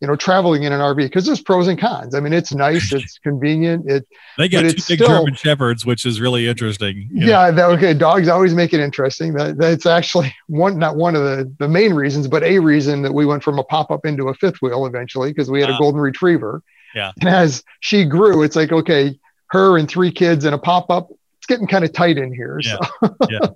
you 0.00 0.08
know, 0.08 0.16
traveling 0.16 0.64
in 0.64 0.72
an 0.72 0.80
RV 0.80 0.96
because 0.96 1.24
there's 1.24 1.40
pros 1.40 1.68
and 1.68 1.78
cons. 1.78 2.14
I 2.14 2.20
mean, 2.20 2.32
it's 2.32 2.52
nice, 2.52 2.92
it's 2.92 3.18
convenient. 3.18 3.90
It 3.90 4.06
they 4.36 4.48
got 4.48 4.62
two 4.62 4.68
big 4.68 4.80
still, 4.80 5.06
German 5.06 5.34
shepherds, 5.34 5.86
which 5.86 6.04
is 6.04 6.20
really 6.20 6.48
interesting. 6.48 7.08
Yeah, 7.12 7.50
that, 7.50 7.70
okay. 7.70 7.94
Dogs 7.94 8.28
always 8.28 8.54
make 8.54 8.74
it 8.74 8.80
interesting. 8.80 9.34
That 9.34 9.56
that's 9.56 9.86
actually 9.86 10.34
one, 10.46 10.78
not 10.78 10.96
one 10.96 11.16
of 11.16 11.22
the 11.22 11.52
the 11.58 11.68
main 11.68 11.94
reasons, 11.94 12.28
but 12.28 12.42
a 12.42 12.58
reason 12.58 13.02
that 13.02 13.12
we 13.12 13.26
went 13.26 13.42
from 13.42 13.58
a 13.58 13.64
pop 13.64 13.90
up 13.90 14.04
into 14.04 14.28
a 14.28 14.34
fifth 14.34 14.60
wheel 14.60 14.86
eventually 14.86 15.30
because 15.30 15.50
we 15.50 15.60
had 15.60 15.70
uh, 15.70 15.74
a 15.74 15.76
ah. 15.76 15.78
golden 15.78 16.00
retriever. 16.00 16.62
Yeah, 16.94 17.12
and 17.20 17.28
as 17.28 17.62
she 17.80 18.04
grew, 18.04 18.42
it's 18.42 18.56
like 18.56 18.72
okay, 18.72 19.18
her 19.48 19.78
and 19.78 19.88
three 19.88 20.10
kids 20.10 20.44
in 20.44 20.52
a 20.52 20.58
pop 20.58 20.90
up. 20.90 21.08
It's 21.44 21.46
getting 21.50 21.66
kind 21.66 21.84
of 21.84 21.92
tight 21.92 22.16
in 22.16 22.32
here. 22.32 22.58
Yeah. 22.62 22.78
So. 23.02 23.16
yeah. 23.30 23.48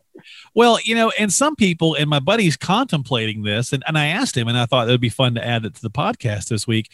Well, 0.54 0.78
you 0.84 0.94
know, 0.94 1.10
and 1.18 1.32
some 1.32 1.56
people, 1.56 1.94
and 1.94 2.10
my 2.10 2.20
buddy's 2.20 2.54
contemplating 2.54 3.44
this, 3.44 3.72
and, 3.72 3.82
and 3.88 3.96
I 3.96 4.08
asked 4.08 4.36
him, 4.36 4.46
and 4.46 4.58
I 4.58 4.66
thought 4.66 4.88
it 4.88 4.90
would 4.90 5.00
be 5.00 5.08
fun 5.08 5.36
to 5.36 5.46
add 5.46 5.64
it 5.64 5.74
to 5.76 5.80
the 5.80 5.88
podcast 5.88 6.48
this 6.48 6.66
week. 6.66 6.90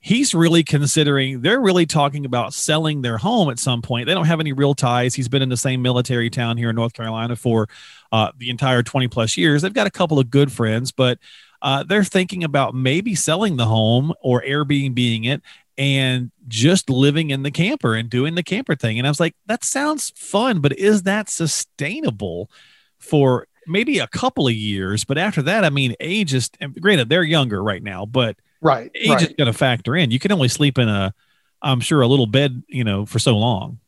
He's 0.00 0.32
really 0.32 0.62
considering, 0.62 1.42
they're 1.42 1.60
really 1.60 1.84
talking 1.84 2.24
about 2.24 2.54
selling 2.54 3.02
their 3.02 3.18
home 3.18 3.50
at 3.50 3.58
some 3.58 3.82
point. 3.82 4.06
They 4.06 4.14
don't 4.14 4.24
have 4.24 4.40
any 4.40 4.54
real 4.54 4.72
ties. 4.72 5.14
He's 5.14 5.28
been 5.28 5.42
in 5.42 5.50
the 5.50 5.56
same 5.58 5.82
military 5.82 6.30
town 6.30 6.56
here 6.56 6.70
in 6.70 6.76
North 6.76 6.94
Carolina 6.94 7.36
for 7.36 7.68
uh, 8.10 8.32
the 8.38 8.48
entire 8.48 8.82
20 8.82 9.06
plus 9.08 9.36
years. 9.36 9.60
They've 9.60 9.74
got 9.74 9.86
a 9.86 9.90
couple 9.90 10.18
of 10.18 10.30
good 10.30 10.50
friends, 10.50 10.92
but 10.92 11.18
uh, 11.60 11.82
they're 11.82 12.04
thinking 12.04 12.42
about 12.42 12.74
maybe 12.74 13.14
selling 13.14 13.58
the 13.58 13.66
home 13.66 14.14
or 14.22 14.40
Airbnb 14.40 14.94
being 14.94 15.24
it 15.24 15.42
and 15.78 16.32
just 16.48 16.90
living 16.90 17.30
in 17.30 17.44
the 17.44 17.52
camper 17.52 17.94
and 17.94 18.10
doing 18.10 18.34
the 18.34 18.42
camper 18.42 18.74
thing. 18.74 18.98
And 18.98 19.06
I 19.06 19.10
was 19.10 19.20
like, 19.20 19.36
that 19.46 19.64
sounds 19.64 20.12
fun, 20.16 20.60
but 20.60 20.76
is 20.76 21.04
that 21.04 21.30
sustainable 21.30 22.50
for 22.98 23.46
maybe 23.64 24.00
a 24.00 24.08
couple 24.08 24.48
of 24.48 24.54
years? 24.54 25.04
But 25.04 25.18
after 25.18 25.40
that, 25.42 25.64
I 25.64 25.70
mean, 25.70 25.94
age 26.00 26.34
is 26.34 26.50
granted, 26.80 27.08
they're 27.08 27.22
younger 27.22 27.62
right 27.62 27.82
now, 27.82 28.04
but 28.04 28.36
right, 28.60 28.90
age 28.96 29.08
right. 29.08 29.22
is 29.22 29.34
going 29.38 29.46
to 29.46 29.56
factor 29.56 29.94
in. 29.94 30.10
You 30.10 30.18
can 30.18 30.32
only 30.32 30.48
sleep 30.48 30.78
in 30.78 30.88
a, 30.88 31.14
I'm 31.62 31.80
sure, 31.80 32.00
a 32.02 32.08
little 32.08 32.26
bed, 32.26 32.64
you 32.66 32.82
know, 32.82 33.06
for 33.06 33.20
so 33.20 33.38
long. 33.38 33.78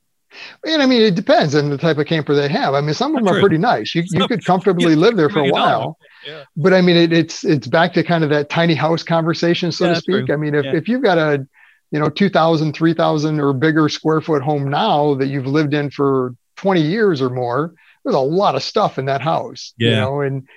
And 0.65 0.81
I 0.81 0.87
mean, 0.87 1.03
it 1.03 1.17
depends 1.17 1.57
on 1.57 1.71
the 1.71 1.79
type 1.79 1.99
of 1.99 2.07
camper 2.07 2.37
they 2.37 2.49
have. 2.49 2.75
I 2.75 2.81
mean, 2.81 2.95
some 2.95 3.17
of 3.17 3.25
them 3.25 3.35
are 3.35 3.41
pretty 3.41 3.59
nice. 3.59 3.97
You, 3.97 4.05
you 4.13 4.29
could 4.29 4.45
comfortably 4.47 4.95
live 4.95 5.17
there 5.17 5.29
for 5.29 5.41
a 5.41 5.49
while. 5.49 5.99
Yeah. 6.25 6.45
But 6.57 6.73
I 6.73 6.83
mean, 6.83 6.97
it, 6.97 7.13
it's 7.13 7.45
it's 7.45 7.67
back 7.67 7.93
to 7.95 8.05
kind 8.05 8.23
of 8.23 8.31
that 8.31 8.49
tiny 8.49 8.75
house 8.75 9.03
conversation, 9.03 9.73
so 9.73 9.87
yeah, 9.87 9.95
to 9.95 10.01
speak. 10.01 10.27
True. 10.27 10.35
I 10.35 10.39
mean, 10.39 10.55
if, 10.55 10.65
yeah. 10.65 10.77
if 10.77 10.89
you've 10.89 11.03
got 11.03 11.19
a 11.19 11.49
you 11.91 11.99
know 11.99 12.09
2000 12.09 12.73
3000 12.73 13.41
or 13.41 13.53
bigger 13.53 13.89
square 13.89 14.21
foot 14.21 14.43
home 14.43 14.69
now 14.69 15.15
that 15.15 15.27
you've 15.27 15.47
lived 15.47 15.75
in 15.75 15.91
for 15.91 16.35
20 16.57 16.81
years 16.81 17.21
or 17.23 17.31
more 17.31 17.75
there's 18.05 18.17
a 18.17 18.21
lot 18.21 18.55
of 18.55 18.63
stuff 18.63 18.99
in 18.99 19.07
that 19.07 19.21
house 19.21 19.75
yeah. 19.79 19.91
you 19.91 19.97
know 19.97 20.21
and 20.21 20.49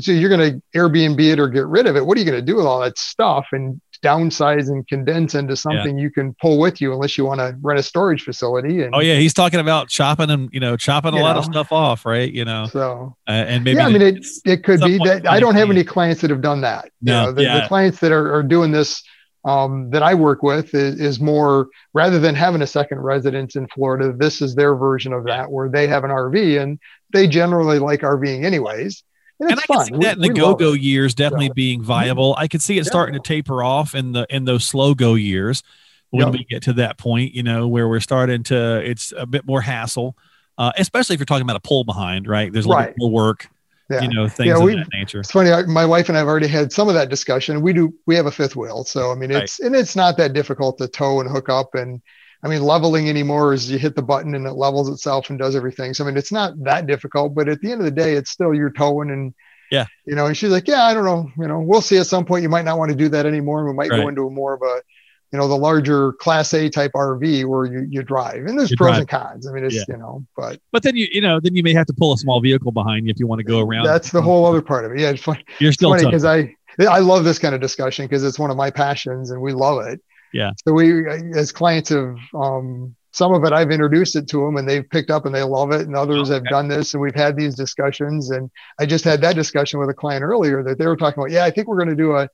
so 0.00 0.12
you're 0.12 0.28
going 0.28 0.52
to 0.52 0.62
airbnb 0.78 1.20
it 1.20 1.38
or 1.38 1.48
get 1.48 1.66
rid 1.66 1.86
of 1.86 1.96
it 1.96 2.04
what 2.04 2.16
are 2.16 2.20
you 2.20 2.26
going 2.26 2.38
to 2.38 2.44
do 2.44 2.56
with 2.56 2.66
all 2.66 2.80
that 2.80 2.98
stuff 2.98 3.46
and 3.52 3.80
downsize 4.02 4.68
and 4.68 4.86
condense 4.86 5.34
into 5.34 5.56
something 5.56 5.98
yeah. 5.98 6.04
you 6.04 6.10
can 6.10 6.32
pull 6.40 6.58
with 6.58 6.80
you 6.80 6.92
unless 6.92 7.18
you 7.18 7.24
want 7.24 7.40
to 7.40 7.56
rent 7.62 7.80
a 7.80 7.82
storage 7.82 8.22
facility 8.22 8.82
and 8.82 8.94
oh 8.94 9.00
yeah 9.00 9.16
he's 9.16 9.34
talking 9.34 9.58
about 9.58 9.88
chopping 9.88 10.30
and 10.30 10.48
you 10.52 10.60
know 10.60 10.76
chopping 10.76 11.14
a 11.14 11.20
lot 11.20 11.32
know, 11.32 11.40
of 11.40 11.44
stuff 11.44 11.72
off 11.72 12.06
right 12.06 12.32
you 12.32 12.44
know 12.44 12.66
so 12.66 13.16
uh, 13.26 13.32
and 13.32 13.64
maybe 13.64 13.76
yeah 13.76 13.86
i 13.86 13.90
mean 13.90 14.02
it, 14.02 14.24
it 14.44 14.62
could 14.62 14.80
be 14.82 14.98
that 14.98 15.26
i 15.26 15.40
don't 15.40 15.56
have 15.56 15.68
any 15.68 15.82
clients 15.82 16.20
that 16.20 16.30
have 16.30 16.40
done 16.40 16.60
that 16.60 16.92
no, 17.02 17.20
you 17.20 17.26
know, 17.26 17.32
the, 17.32 17.42
yeah. 17.42 17.60
the 17.60 17.66
clients 17.66 17.98
that 17.98 18.12
are, 18.12 18.32
are 18.32 18.42
doing 18.44 18.70
this 18.70 19.02
um, 19.44 19.90
that 19.90 20.02
I 20.02 20.14
work 20.14 20.42
with 20.42 20.74
is, 20.74 21.00
is, 21.00 21.20
more 21.20 21.68
rather 21.94 22.18
than 22.18 22.34
having 22.34 22.62
a 22.62 22.66
second 22.66 22.98
residence 22.98 23.56
in 23.56 23.68
Florida, 23.68 24.12
this 24.12 24.42
is 24.42 24.54
their 24.54 24.74
version 24.74 25.12
of 25.12 25.24
that 25.24 25.50
where 25.50 25.68
they 25.68 25.86
have 25.86 26.04
an 26.04 26.10
RV 26.10 26.60
and 26.60 26.78
they 27.12 27.26
generally 27.26 27.78
like 27.78 28.00
RVing 28.00 28.44
anyways. 28.44 29.04
And, 29.40 29.52
and 29.52 29.60
I 29.60 29.62
can 29.62 29.84
see 29.84 30.04
that 30.04 30.16
in 30.16 30.22
the 30.22 30.30
go-go 30.30 30.72
years 30.72 31.14
definitely 31.14 31.46
yeah. 31.46 31.52
being 31.54 31.82
viable. 31.82 32.34
I 32.36 32.48
could 32.48 32.60
see 32.60 32.74
it 32.74 32.84
yeah. 32.84 32.90
starting 32.90 33.14
to 33.14 33.20
taper 33.20 33.62
off 33.62 33.94
in 33.94 34.12
the 34.12 34.26
in 34.28 34.44
those 34.44 34.66
slow 34.66 34.94
go 34.94 35.14
years 35.14 35.62
when 36.10 36.32
we 36.32 36.44
get 36.44 36.62
to 36.62 36.72
that 36.74 36.98
point, 36.98 37.34
you 37.34 37.42
know, 37.42 37.68
where 37.68 37.88
we're 37.88 38.00
starting 38.00 38.42
to 38.44 38.78
it's 38.78 39.12
a 39.16 39.26
bit 39.26 39.46
more 39.46 39.60
hassle, 39.60 40.16
uh, 40.56 40.72
especially 40.76 41.14
if 41.14 41.20
you're 41.20 41.26
talking 41.26 41.42
about 41.42 41.56
a 41.56 41.60
pull 41.60 41.84
behind, 41.84 42.26
right? 42.26 42.52
There's 42.52 42.64
a 42.64 42.68
little 42.68 42.84
right. 42.84 42.94
more 42.98 43.10
work 43.10 43.48
yeah. 43.90 44.02
you 44.02 44.08
know 44.08 44.28
things 44.28 44.48
yeah, 44.48 44.58
we, 44.58 44.72
of 44.72 44.78
that 44.78 44.92
nature 44.92 45.20
it's 45.20 45.30
funny 45.30 45.50
my 45.66 45.84
wife 45.84 46.08
and 46.08 46.18
i've 46.18 46.26
already 46.26 46.46
had 46.46 46.72
some 46.72 46.88
of 46.88 46.94
that 46.94 47.08
discussion 47.08 47.60
we 47.60 47.72
do 47.72 47.94
we 48.06 48.14
have 48.14 48.26
a 48.26 48.30
fifth 48.30 48.56
wheel 48.56 48.84
so 48.84 49.10
i 49.10 49.14
mean 49.14 49.30
it's 49.30 49.60
right. 49.60 49.66
and 49.66 49.76
it's 49.76 49.96
not 49.96 50.16
that 50.16 50.32
difficult 50.32 50.78
to 50.78 50.88
tow 50.88 51.20
and 51.20 51.30
hook 51.30 51.48
up 51.48 51.74
and 51.74 52.00
i 52.42 52.48
mean 52.48 52.62
leveling 52.62 53.08
anymore 53.08 53.52
is 53.54 53.70
you 53.70 53.78
hit 53.78 53.94
the 53.94 54.02
button 54.02 54.34
and 54.34 54.46
it 54.46 54.52
levels 54.52 54.88
itself 54.88 55.30
and 55.30 55.38
does 55.38 55.56
everything 55.56 55.94
so 55.94 56.04
i 56.04 56.06
mean 56.06 56.16
it's 56.16 56.32
not 56.32 56.52
that 56.62 56.86
difficult 56.86 57.34
but 57.34 57.48
at 57.48 57.60
the 57.60 57.70
end 57.70 57.80
of 57.80 57.84
the 57.84 57.90
day 57.90 58.14
it's 58.14 58.30
still 58.30 58.54
you're 58.54 58.72
towing 58.72 59.10
and 59.10 59.34
yeah 59.70 59.86
you 60.06 60.14
know 60.14 60.26
and 60.26 60.36
she's 60.36 60.50
like 60.50 60.68
yeah 60.68 60.84
i 60.84 60.94
don't 60.94 61.04
know 61.04 61.30
you 61.38 61.48
know 61.48 61.60
we'll 61.60 61.80
see 61.80 61.98
at 61.98 62.06
some 62.06 62.24
point 62.24 62.42
you 62.42 62.48
might 62.48 62.64
not 62.64 62.78
want 62.78 62.90
to 62.90 62.96
do 62.96 63.08
that 63.08 63.26
anymore 63.26 63.66
we 63.66 63.72
might 63.72 63.90
right. 63.90 64.02
go 64.02 64.08
into 64.08 64.26
a 64.26 64.30
more 64.30 64.54
of 64.54 64.62
a 64.62 64.82
you 65.32 65.38
know 65.38 65.48
the 65.48 65.56
larger 65.56 66.12
class 66.14 66.52
a 66.54 66.68
type 66.68 66.92
rv 66.94 67.44
where 67.44 67.66
you, 67.66 67.86
you 67.90 68.02
drive 68.02 68.46
and 68.46 68.58
there's 68.58 68.70
you 68.70 68.76
pros 68.76 68.90
drive. 68.90 69.00
and 69.00 69.08
cons 69.08 69.46
i 69.46 69.52
mean 69.52 69.64
it's 69.64 69.74
yeah. 69.74 69.82
you 69.88 69.96
know 69.96 70.24
but 70.36 70.60
but 70.72 70.82
then 70.82 70.96
you 70.96 71.06
you 71.10 71.20
know 71.20 71.40
then 71.40 71.54
you 71.54 71.62
may 71.62 71.72
have 71.72 71.86
to 71.86 71.92
pull 71.92 72.12
a 72.12 72.18
small 72.18 72.40
vehicle 72.40 72.72
behind 72.72 73.06
you 73.06 73.10
if 73.10 73.18
you 73.18 73.26
want 73.26 73.38
to 73.38 73.44
go 73.44 73.60
around 73.60 73.84
that's 73.84 74.10
the 74.10 74.22
whole 74.22 74.46
other 74.46 74.62
part 74.62 74.84
of 74.84 74.92
it 74.92 75.00
yeah 75.00 75.10
it's 75.10 75.22
funny 75.22 75.44
you're 75.58 75.72
still 75.72 75.90
funny 75.90 76.04
because 76.04 76.24
i 76.24 76.54
i 76.88 76.98
love 76.98 77.24
this 77.24 77.38
kind 77.38 77.54
of 77.54 77.60
discussion 77.60 78.06
because 78.06 78.24
it's 78.24 78.38
one 78.38 78.50
of 78.50 78.56
my 78.56 78.70
passions 78.70 79.30
and 79.30 79.40
we 79.40 79.52
love 79.52 79.84
it 79.86 80.00
yeah 80.32 80.52
so 80.66 80.72
we 80.72 81.06
as 81.34 81.52
clients 81.52 81.90
have 81.90 82.16
um 82.34 82.94
some 83.18 83.32
of 83.32 83.44
it 83.44 83.52
I've 83.52 83.70
introduced 83.70 84.16
it 84.16 84.28
to 84.28 84.44
them 84.44 84.56
and 84.56 84.68
they've 84.68 84.88
picked 84.88 85.10
up 85.10 85.26
and 85.26 85.34
they 85.34 85.42
love 85.42 85.72
it. 85.72 85.82
And 85.82 85.96
others 85.96 86.30
okay. 86.30 86.34
have 86.34 86.44
done 86.44 86.68
this 86.68 86.94
and 86.94 87.02
we've 87.02 87.14
had 87.14 87.36
these 87.36 87.54
discussions. 87.54 88.30
And 88.30 88.50
I 88.78 88.86
just 88.86 89.04
had 89.04 89.20
that 89.22 89.34
discussion 89.34 89.80
with 89.80 89.88
a 89.88 89.94
client 89.94 90.22
earlier 90.22 90.62
that 90.62 90.78
they 90.78 90.86
were 90.86 90.96
talking 90.96 91.20
about, 91.20 91.32
yeah, 91.32 91.44
I 91.44 91.50
think 91.50 91.66
we're 91.66 91.78
going 91.78 91.88
to 91.88 91.96
do 91.96 92.16
a, 92.16 92.28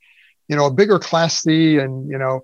you 0.48 0.56
know, 0.56 0.66
a 0.66 0.72
bigger 0.72 0.98
class 0.98 1.40
C 1.40 1.78
and, 1.78 2.08
you 2.08 2.18
know, 2.18 2.42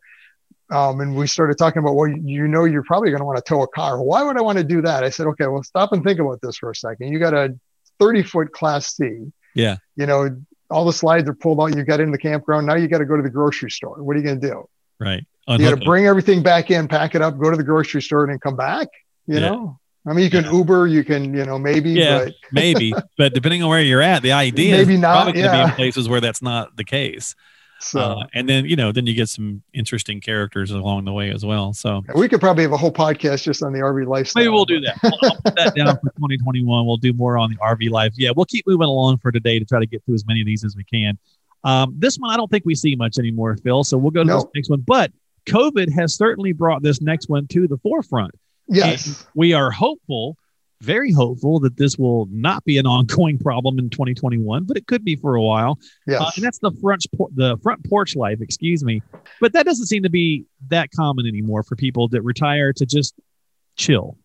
um, 0.71 1.00
and 1.00 1.15
we 1.15 1.27
started 1.27 1.59
talking 1.59 1.81
about, 1.81 1.95
well, 1.95 2.09
you 2.09 2.47
know, 2.47 2.65
you're 2.65 2.85
probably 2.85 3.11
going 3.11 3.21
to 3.21 3.25
want 3.25 3.39
to 3.39 3.43
tow 3.43 3.62
a 3.62 3.69
car. 3.69 4.03
Why 4.03 4.23
would 4.23 4.37
I 4.37 4.41
want 4.41 4.59
to 4.59 4.65
do 4.65 4.81
that? 4.83 5.03
I 5.03 5.11
said, 5.11 5.27
okay, 5.29 5.47
well, 5.47 5.62
stop 5.62 5.93
and 5.93 6.05
think 6.05 6.21
about 6.21 6.41
this 6.43 6.59
for 6.59 6.71
a 6.71 6.75
second. 6.75 7.12
You 7.12 7.19
got 7.19 7.35
a 7.35 7.59
30 7.99 8.23
foot 8.23 8.53
class 8.53 8.95
C. 8.95 9.33
Yeah. 9.55 9.77
You 9.97 10.07
know, 10.07 10.31
all 10.71 10.85
the 10.85 10.93
slides 10.93 11.29
are 11.29 11.35
pulled 11.35 11.61
out. 11.61 11.77
You 11.77 11.83
got 11.85 12.00
in 12.00 12.12
the 12.12 12.19
campground. 12.19 12.67
Now 12.67 12.77
you 12.77 12.87
got 12.87 12.99
to 12.99 13.05
go 13.05 13.17
to 13.17 13.23
the 13.23 13.31
grocery 13.31 13.71
store. 13.71 14.03
What 14.03 14.15
are 14.15 14.21
you 14.21 14.25
going 14.25 14.41
to 14.41 14.49
do? 14.49 14.69
Right. 15.00 15.27
Unhook 15.49 15.61
you 15.61 15.75
got 15.75 15.81
to 15.81 15.85
bring 15.85 16.07
everything 16.07 16.43
back 16.43 16.71
in, 16.71 16.87
pack 16.87 17.15
it 17.17 17.23
up, 17.23 17.37
go 17.39 17.50
to 17.50 17.57
the 17.57 17.65
grocery 17.65 18.03
store, 18.03 18.23
and 18.23 18.33
then 18.33 18.39
come 18.39 18.57
back. 18.57 18.89
You 19.27 19.35
yeah. 19.35 19.41
know, 19.41 19.81
I 20.07 20.12
mean, 20.12 20.25
you 20.25 20.31
can 20.31 20.45
yeah. 20.45 20.53
Uber, 20.53 20.87
you 20.87 21.03
can, 21.03 21.35
you 21.35 21.45
know, 21.45 21.59
maybe, 21.59 21.91
yeah, 21.91 22.25
but 22.25 22.35
maybe, 22.53 22.95
but 23.19 23.35
depending 23.35 23.62
on 23.62 23.69
where 23.69 23.83
you're 23.83 24.03
at, 24.03 24.23
the 24.23 24.33
idea 24.33 24.77
maybe 24.77 24.95
is 24.95 25.00
not, 25.00 25.25
probably 25.25 25.41
yeah. 25.41 25.65
be 25.65 25.71
in 25.71 25.77
places 25.77 26.09
where 26.09 26.21
that's 26.21 26.43
not 26.43 26.77
the 26.77 26.85
case. 26.85 27.35
So, 27.83 28.01
uh, 28.01 28.27
and 28.35 28.49
then 28.49 28.67
you 28.67 28.77
know, 28.77 28.93
then 28.93 29.07
you 29.07 29.15
get 29.15 29.29
some 29.29 29.63
interesting 29.73 30.21
characters 30.21 30.71
along 30.71 31.07
the 31.07 31.13
way 31.13 31.31
as 31.31 31.45
well. 31.45 31.73
So 31.73 32.03
we 32.15 32.29
could 32.29 32.41
probably 32.41 32.63
have 32.63 32.73
a 32.73 32.77
whole 32.77 32.93
podcast 32.93 33.43
just 33.43 33.63
on 33.63 33.73
the 33.73 33.81
RV 33.81 34.07
lifestyle. 34.07 34.43
Maybe 34.43 34.53
we'll 34.53 34.67
do 34.67 34.81
that. 34.81 34.99
I'll 35.03 35.41
put 35.43 35.57
that 35.57 35.75
down 35.75 35.97
for 35.97 36.11
2021. 36.11 36.87
We'll 36.87 36.97
do 36.99 37.13
more 37.13 37.39
on 37.39 37.51
the 37.51 37.57
RV 37.57 37.91
life. 37.91 38.13
Yeah, 38.17 38.31
we'll 38.37 38.45
keep 38.45 38.67
moving 38.67 38.87
along 38.87 39.19
for 39.19 39.33
today 39.33 39.59
to 39.59 39.65
try 39.65 39.81
to 39.81 39.87
get 39.87 40.05
through 40.05 40.15
as 40.15 40.27
many 40.27 40.41
of 40.41 40.47
these 40.47 40.65
as 40.65 40.77
we 40.77 40.85
can. 40.85 41.19
Um, 41.65 41.95
this 41.99 42.17
one 42.17 42.31
I 42.31 42.37
don't 42.37 42.51
think 42.51 42.65
we 42.65 42.75
see 42.75 42.97
much 42.97 43.19
anymore, 43.19 43.57
Phil. 43.57 43.83
So 43.85 43.97
we'll 43.97 44.11
go 44.11 44.23
to 44.23 44.29
no. 44.29 44.37
this 44.37 44.47
next 44.55 44.71
one. 44.71 44.81
But 44.81 45.13
COVID 45.47 45.93
has 45.93 46.15
certainly 46.15 46.53
brought 46.53 46.83
this 46.83 47.01
next 47.01 47.29
one 47.29 47.47
to 47.49 47.67
the 47.67 47.79
forefront. 47.79 48.33
Yes, 48.69 49.07
and 49.07 49.27
we 49.35 49.53
are 49.53 49.71
hopeful 49.71 50.37
very 50.81 51.13
hopeful 51.13 51.61
that 51.61 51.77
this 51.77 51.99
will 51.99 52.27
not 52.31 52.65
be 52.65 52.79
an 52.79 52.87
ongoing 52.87 53.39
problem 53.39 53.79
in 53.79 53.91
2021, 53.91 54.65
but 54.65 54.77
it 54.77 54.87
could 54.87 55.05
be 55.05 55.17
for 55.17 55.35
a 55.35 55.43
while. 55.43 55.79
Yeah, 56.07 56.19
uh, 56.19 56.31
and 56.35 56.45
that's 56.45 56.59
the 56.59 56.73
front 56.81 57.07
the 57.35 57.59
front 57.63 57.89
porch 57.89 58.17
life. 58.17 58.41
Excuse 58.41 58.85
me, 58.85 59.03
but 59.41 59.53
that 59.53 59.67
doesn't 59.67 59.87
seem 59.87 60.03
to 60.03 60.11
be 60.11 60.45
that 60.69 60.91
common 60.95 61.27
anymore 61.27 61.63
for 61.63 61.77
people 61.77 62.09
that 62.09 62.23
retire 62.23 62.73
to 62.75 62.87
just 62.87 63.15
chill. 63.77 64.17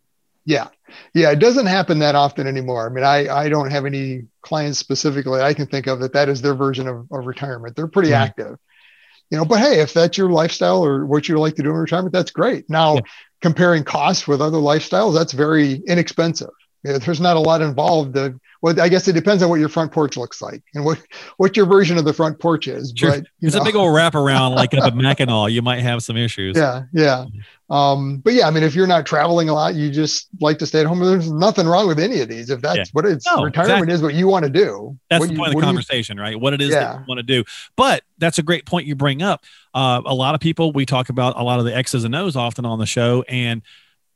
Yeah, 0.46 0.68
yeah, 1.14 1.32
it 1.32 1.40
doesn't 1.40 1.66
happen 1.66 2.00
that 2.00 2.16
often 2.16 2.48
anymore. 2.48 2.90
I 2.90 2.94
mean, 2.94 3.04
I 3.04 3.28
I 3.34 3.50
don't 3.50 3.72
have 3.72 3.86
any 3.86 4.24
clients 4.42 4.80
specifically 4.80 5.42
I 5.42 5.54
can 5.54 5.66
think 5.66 5.88
of 5.88 6.00
that 6.00 6.14
that 6.14 6.30
is 6.30 6.42
their 6.42 6.56
version 6.56 6.88
of, 6.88 7.08
of 7.12 7.26
retirement. 7.26 7.76
They're 7.76 7.88
pretty 7.88 8.14
active 8.14 8.58
you 9.32 9.38
know 9.38 9.46
but 9.46 9.60
hey 9.60 9.79
if 9.79 9.94
that's 9.94 10.17
your 10.17 10.29
lifestyle 10.29 10.84
or 10.84 11.05
what 11.05 11.27
you 11.27 11.39
like 11.39 11.55
to 11.55 11.63
do 11.63 11.70
in 11.70 11.75
retirement 11.75 12.13
that's 12.13 12.32
great 12.32 12.70
now 12.70 12.96
yeah 12.96 13.01
comparing 13.46 13.84
costs 13.84 14.27
with 14.27 14.41
other 14.41 14.58
lifestyles, 14.58 15.13
that's 15.13 15.32
very 15.32 15.74
inexpensive. 15.88 16.50
There's 16.86 17.20
not 17.20 17.36
a 17.36 17.39
lot 17.39 17.62
involved. 17.62 18.15
Uh, 18.15 18.32
well, 18.62 18.80
I 18.80 18.89
guess 18.89 19.08
it 19.08 19.13
depends 19.13 19.42
on 19.42 19.50
what 19.50 19.60
your 19.60 19.70
front 19.70 19.92
porch 19.92 20.18
looks 20.18 20.42
like 20.42 20.62
and 20.74 20.86
what 20.86 21.01
what 21.38 21.58
your 21.58 21.65
version 21.65 21.98
of 21.98 22.06
the 22.06 22.13
front 22.13 22.39
porch 22.39 22.68
is. 22.68 22.94
Sure. 22.96 23.12
But 23.12 23.25
it's 23.42 23.56
a 23.56 23.63
big 23.63 23.75
old 23.75 23.89
wraparound 23.96 24.56
like 24.56 24.74
up 24.74 24.84
at 24.86 24.96
Mackinac. 24.96 25.51
You 25.51 25.62
might 25.62 25.82
have 25.82 26.04
some 26.04 26.15
issues. 26.15 26.56
Yeah, 26.56 26.84
yeah. 26.94 27.25
Um, 27.70 28.18
but 28.18 28.34
yeah, 28.34 28.48
I 28.48 28.51
mean, 28.51 28.63
if 28.63 28.75
you're 28.75 28.86
not 28.86 29.08
traveling 29.08 29.50
a 29.50 29.54
lot, 29.54 29.74
you 29.74 29.89
just 29.89 30.27
like 30.39 30.60
to 30.60 30.68
stay 30.68 30.82
at 30.82 30.86
home. 30.86 31.00
There's 31.00 31.32
nothing 31.32 31.68
wrong 31.68 31.88
with 31.88 32.00
any 32.00 32.22
of 32.22 32.30
these. 32.30 32.51
If 32.51 32.62
that's 32.62 32.77
yeah. 32.77 32.86
what 32.94 33.06
it's 33.06 33.25
no, 33.25 33.44
retirement 33.44 33.89
exactly. 33.89 33.94
is, 33.94 34.01
what 34.04 34.13
you 34.13 34.27
want 34.27 34.46
to 34.46 34.51
do. 34.51 34.98
That's 35.10 35.22
what 35.22 35.30
the 35.30 35.36
point 35.36 35.51
you, 35.51 35.58
of 35.58 35.62
the 35.62 35.65
conversation, 35.65 36.18
you, 36.18 36.24
right? 36.24 36.39
What 36.39 36.54
it 36.54 36.62
is 36.62 36.70
yeah. 36.70 36.80
that 36.80 37.00
you 37.00 37.06
want 37.08 37.18
to 37.20 37.24
do. 37.24 37.44
But 37.75 38.04
that's 38.20 38.38
a 38.38 38.44
great 38.44 38.65
point 38.68 38.86
you 38.86 38.96
bring 38.96 39.24
up. 39.24 39.44
Uh, 39.74 40.01
a 40.06 40.13
lot 40.13 40.36
of 40.36 40.42
people 40.42 40.72
we 40.72 40.86
talk 40.86 41.10
about 41.10 41.38
a 41.38 41.44
lot 41.44 41.58
of 41.58 41.65
the 41.65 41.75
X's 41.75 42.04
and 42.04 42.15
O's 42.15 42.36
often 42.36 42.65
on 42.65 42.77
the 42.77 42.86
show, 42.86 43.24
and 43.24 43.63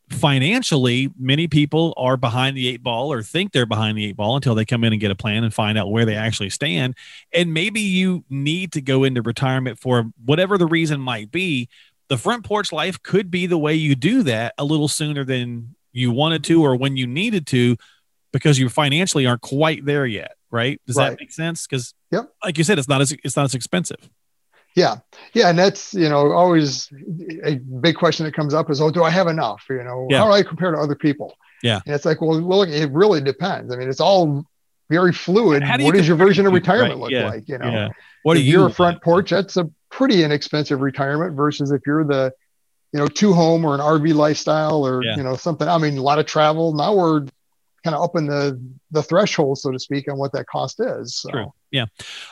financially, 0.09 1.11
many 1.17 1.47
people 1.47 1.93
are 1.97 2.17
behind 2.17 2.57
the 2.57 2.67
eight 2.67 2.83
ball 2.83 3.11
or 3.11 3.21
think 3.21 3.51
they're 3.51 3.65
behind 3.65 3.97
the 3.97 4.05
eight 4.05 4.17
ball 4.17 4.35
until 4.35 4.55
they 4.55 4.65
come 4.65 4.83
in 4.83 4.93
and 4.93 4.99
get 4.99 5.11
a 5.11 5.15
plan 5.15 5.43
and 5.43 5.53
find 5.53 5.77
out 5.77 5.91
where 5.91 6.05
they 6.05 6.15
actually 6.15 6.49
stand. 6.49 6.95
And 7.33 7.53
maybe 7.53 7.79
you 7.79 8.23
need 8.29 8.71
to 8.73 8.81
go 8.81 9.03
into 9.03 9.21
retirement 9.21 9.79
for 9.79 10.11
whatever 10.23 10.57
the 10.57 10.65
reason 10.65 10.99
might 10.99 11.31
be. 11.31 11.69
The 12.07 12.17
front 12.17 12.43
porch 12.43 12.71
life 12.71 13.01
could 13.03 13.29
be 13.29 13.45
the 13.45 13.57
way 13.57 13.75
you 13.75 13.95
do 13.95 14.23
that 14.23 14.53
a 14.57 14.65
little 14.65 14.87
sooner 14.87 15.23
than 15.23 15.75
you 15.91 16.11
wanted 16.11 16.43
to 16.45 16.63
or 16.63 16.75
when 16.75 16.97
you 16.97 17.05
needed 17.05 17.45
to 17.47 17.77
because 18.31 18.57
you 18.57 18.69
financially 18.69 19.25
aren't 19.25 19.41
quite 19.41 19.85
there 19.85 20.05
yet. 20.05 20.35
Right. 20.51 20.81
Does 20.87 20.95
right. 20.95 21.11
that 21.11 21.19
make 21.19 21.31
sense? 21.31 21.67
Because, 21.67 21.93
yep. 22.11 22.33
like 22.43 22.57
you 22.57 22.63
said, 22.63 22.79
it's 22.79 22.87
not 22.87 23.01
as 23.01 23.11
it's 23.23 23.35
not 23.35 23.45
as 23.45 23.53
expensive. 23.53 24.09
Yeah, 24.79 24.95
yeah, 25.33 25.49
and 25.49 25.59
that's 25.59 25.93
you 25.93 26.09
know 26.09 26.31
always 26.31 26.89
a 27.43 27.55
big 27.55 27.95
question 27.95 28.25
that 28.25 28.33
comes 28.33 28.53
up 28.53 28.69
is, 28.69 28.81
oh, 28.81 28.89
do 28.91 29.03
I 29.03 29.09
have 29.09 29.27
enough? 29.27 29.65
You 29.69 29.83
know, 29.83 30.07
yeah. 30.09 30.19
how 30.19 30.25
do 30.25 30.31
I 30.31 30.43
compare 30.43 30.71
to 30.71 30.77
other 30.77 30.95
people? 30.95 31.35
Yeah, 31.61 31.81
and 31.85 31.93
it's 31.93 32.05
like, 32.05 32.21
well, 32.21 32.39
look, 32.39 32.69
it 32.69 32.91
really 32.91 33.21
depends. 33.21 33.73
I 33.73 33.77
mean, 33.77 33.89
it's 33.89 33.99
all 33.99 34.45
very 34.89 35.13
fluid. 35.13 35.63
What 35.63 35.95
does 35.95 36.07
your 36.07 36.17
version 36.17 36.47
of 36.47 36.53
retirement 36.53 36.93
right? 36.93 36.99
look 36.99 37.11
yeah. 37.11 37.29
like? 37.29 37.47
You 37.47 37.57
know, 37.57 37.69
yeah. 37.69 37.89
what 38.23 38.37
if 38.37 38.43
you? 38.43 38.53
You're 38.53 38.67
a 38.67 38.71
front 38.71 39.01
porch. 39.01 39.29
That's 39.29 39.57
a 39.57 39.69
pretty 39.89 40.23
inexpensive 40.23 40.81
retirement 40.81 41.35
versus 41.35 41.71
if 41.71 41.81
you're 41.85 42.05
the, 42.05 42.31
you 42.93 42.99
know, 42.99 43.07
two 43.07 43.33
home 43.33 43.65
or 43.65 43.75
an 43.75 43.81
RV 43.81 44.13
lifestyle 44.13 44.85
or 44.85 45.03
you 45.03 45.23
know 45.23 45.35
something. 45.35 45.67
I 45.67 45.77
mean, 45.77 45.97
a 45.97 46.01
lot 46.01 46.19
of 46.19 46.25
travel. 46.25 46.73
Now 46.73 46.95
we're 46.95 47.25
kind 47.83 47.95
of 47.95 48.01
up 48.03 48.15
in 48.15 48.25
the 48.27 48.59
the 48.91 49.03
threshold, 49.03 49.57
so 49.57 49.71
to 49.71 49.79
speak, 49.79 50.09
on 50.11 50.17
what 50.17 50.31
that 50.33 50.47
cost 50.47 50.79
is. 50.79 51.15
So. 51.15 51.29
True. 51.29 51.53
Yeah. 51.71 51.85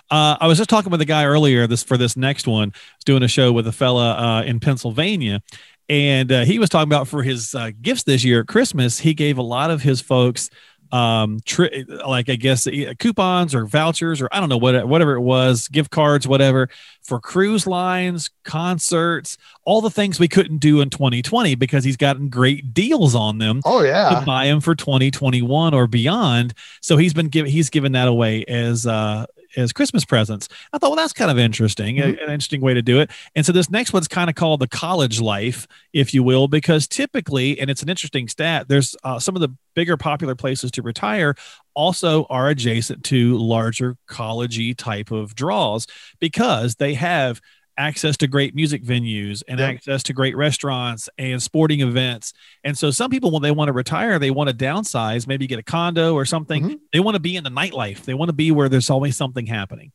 Uh, 0.10 0.38
I 0.40 0.48
was 0.48 0.58
just 0.58 0.70
talking 0.70 0.92
with 0.92 1.02
a 1.02 1.06
guy 1.06 1.26
earlier 1.26 1.68
this 1.68 1.84
for 1.84 1.98
this 1.98 2.18
next 2.18 2.48
one. 2.48 2.72
I 2.74 2.96
was 2.98 3.04
doing 3.06 3.24
a 3.24 3.28
show 3.28 3.52
with 3.52 3.68
a 3.68 3.72
fella 3.72 4.14
uh, 4.14 4.44
in 4.44 4.60
Pennsylvania, 4.60 5.42
and 5.90 6.32
uh, 6.32 6.46
he 6.46 6.60
was 6.60 6.70
talking 6.70 6.90
about 6.90 7.08
for 7.08 7.24
his 7.24 7.54
uh, 7.56 7.72
gifts 7.82 8.04
this 8.04 8.24
year 8.24 8.42
at 8.42 8.48
Christmas. 8.48 9.00
He 9.00 9.14
gave 9.14 9.38
a 9.38 9.44
lot 9.44 9.72
of 9.72 9.82
his 9.82 10.02
folks 10.02 10.50
um 10.92 11.40
tri- 11.46 11.86
like 12.08 12.30
i 12.30 12.36
guess 12.36 12.68
coupons 13.00 13.54
or 13.54 13.66
vouchers 13.66 14.22
or 14.22 14.30
i 14.32 14.40
don't 14.40 14.50
know 14.50 14.58
what 14.58 14.88
whatever 14.88 15.14
it 15.16 15.22
was 15.22 15.68
gift 15.68 15.92
cards 15.92 16.28
whatever 16.28 16.70
for 17.04 17.20
cruise 17.20 17.66
lines 17.66 18.30
concerts 18.44 19.38
all 19.64 19.82
the 19.82 19.90
things 19.90 20.20
we 20.20 20.28
couldn't 20.28 20.60
do 20.60 20.82
in 20.82 20.90
2020 20.90 21.56
because 21.56 21.84
he's 21.84 21.98
gotten 21.98 22.30
great 22.30 22.74
deals 22.74 23.16
on 23.16 23.38
them 23.38 23.62
oh 23.66 23.82
yeah. 23.82 24.20
to 24.20 24.26
buy 24.26 24.46
them 24.46 24.62
for 24.62 24.76
2021 24.76 25.74
or 25.74 25.88
beyond. 25.88 26.54
So 26.82 26.98
he's 26.98 27.14
been 27.14 27.28
giving 27.28 27.52
he's 27.52 27.70
given 27.70 27.92
that 27.94 28.08
away 28.08 28.46
as 28.46 28.86
uh 28.86 29.26
as 29.56 29.74
Christmas 29.74 30.06
presents. 30.06 30.48
I 30.74 30.78
thought, 30.78 30.90
well, 30.90 30.98
that's 30.98 31.14
kind 31.14 31.32
of 31.32 31.38
interesting, 31.38 31.98
mm-hmm. 31.98 32.24
an 32.24 32.32
interesting 32.32 32.62
way 32.62 32.74
to 32.74 32.82
do 32.82 33.00
it. 33.00 33.12
And 33.36 33.46
so 33.46 33.52
this 33.52 33.70
next 33.70 33.94
one's 33.94 34.08
kind 34.08 34.30
of 34.30 34.36
called 34.36 34.60
the 34.60 34.68
college 34.68 35.22
life, 35.22 35.68
if 35.94 36.14
you 36.14 36.24
will, 36.24 36.48
because 36.48 36.88
typically, 36.88 37.60
and 37.60 37.70
it's 37.70 37.84
an 37.84 37.90
interesting 37.90 38.28
stat, 38.28 38.68
there's 38.68 38.96
uh, 39.04 39.20
some 39.20 39.36
of 39.36 39.42
the 39.42 39.56
bigger 39.76 39.98
popular 39.98 40.36
places 40.36 40.72
to 40.72 40.82
retire 40.82 41.36
also 41.76 42.26
are 42.26 42.50
adjacent 42.50 43.04
to 43.04 43.38
larger 43.38 43.96
collegey 44.10 44.76
type 44.76 45.12
of 45.12 45.36
draws 45.36 45.86
because 46.20 46.76
they 46.76 46.96
have 46.96 47.40
access 47.78 48.18
to 48.18 48.28
great 48.28 48.56
music 48.56 48.84
venues 48.84 49.44
and 49.48 49.60
yep. 49.60 49.76
access 49.76 50.04
to 50.04 50.14
great 50.14 50.36
restaurants 50.36 51.10
and 51.18 51.42
sporting 51.42 51.82
events. 51.82 52.34
And 52.64 52.78
so 52.78 52.92
some 52.92 53.12
people, 53.12 53.32
when 53.32 53.42
they 53.42 53.52
want 53.52 53.70
to 53.70 53.74
retire, 53.74 54.20
they 54.20 54.32
want 54.32 54.50
to 54.50 54.56
downsize, 54.56 55.28
maybe 55.28 55.48
get 55.48 55.60
a 55.60 55.64
condo 55.64 56.14
or 56.14 56.26
something. 56.26 56.64
Mm-hmm. 56.64 56.76
They 56.92 57.00
want 57.00 57.16
to 57.16 57.22
be 57.22 57.36
in 57.36 57.44
the 57.44 57.50
nightlife. 57.50 58.04
They 58.04 58.14
want 58.14 58.30
to 58.30 58.34
be 58.34 58.52
where 58.52 58.70
there's 58.70 58.90
always 58.90 59.16
something 59.16 59.46
happening. 59.46 59.92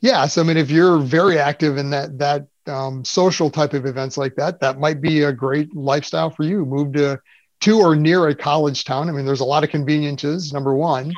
Yeah, 0.00 0.26
so 0.26 0.40
I 0.40 0.44
mean, 0.44 0.56
if 0.56 0.70
you're 0.70 0.98
very 0.98 1.38
active 1.38 1.76
in 1.76 1.90
that 1.90 2.18
that 2.18 2.46
um, 2.66 3.04
social 3.04 3.50
type 3.50 3.74
of 3.74 3.86
events 3.86 4.16
like 4.16 4.34
that, 4.36 4.60
that 4.60 4.78
might 4.78 5.00
be 5.00 5.22
a 5.22 5.32
great 5.32 5.74
lifestyle 5.76 6.30
for 6.30 6.44
you. 6.44 6.64
Move 6.64 6.94
to 6.94 7.20
to 7.60 7.78
or 7.78 7.94
near 7.94 8.28
a 8.28 8.34
college 8.34 8.84
town. 8.84 9.08
I 9.08 9.12
mean, 9.12 9.26
there's 9.26 9.40
a 9.40 9.44
lot 9.44 9.64
of 9.64 9.70
conveniences. 9.70 10.52
Number 10.52 10.74
one. 10.74 11.12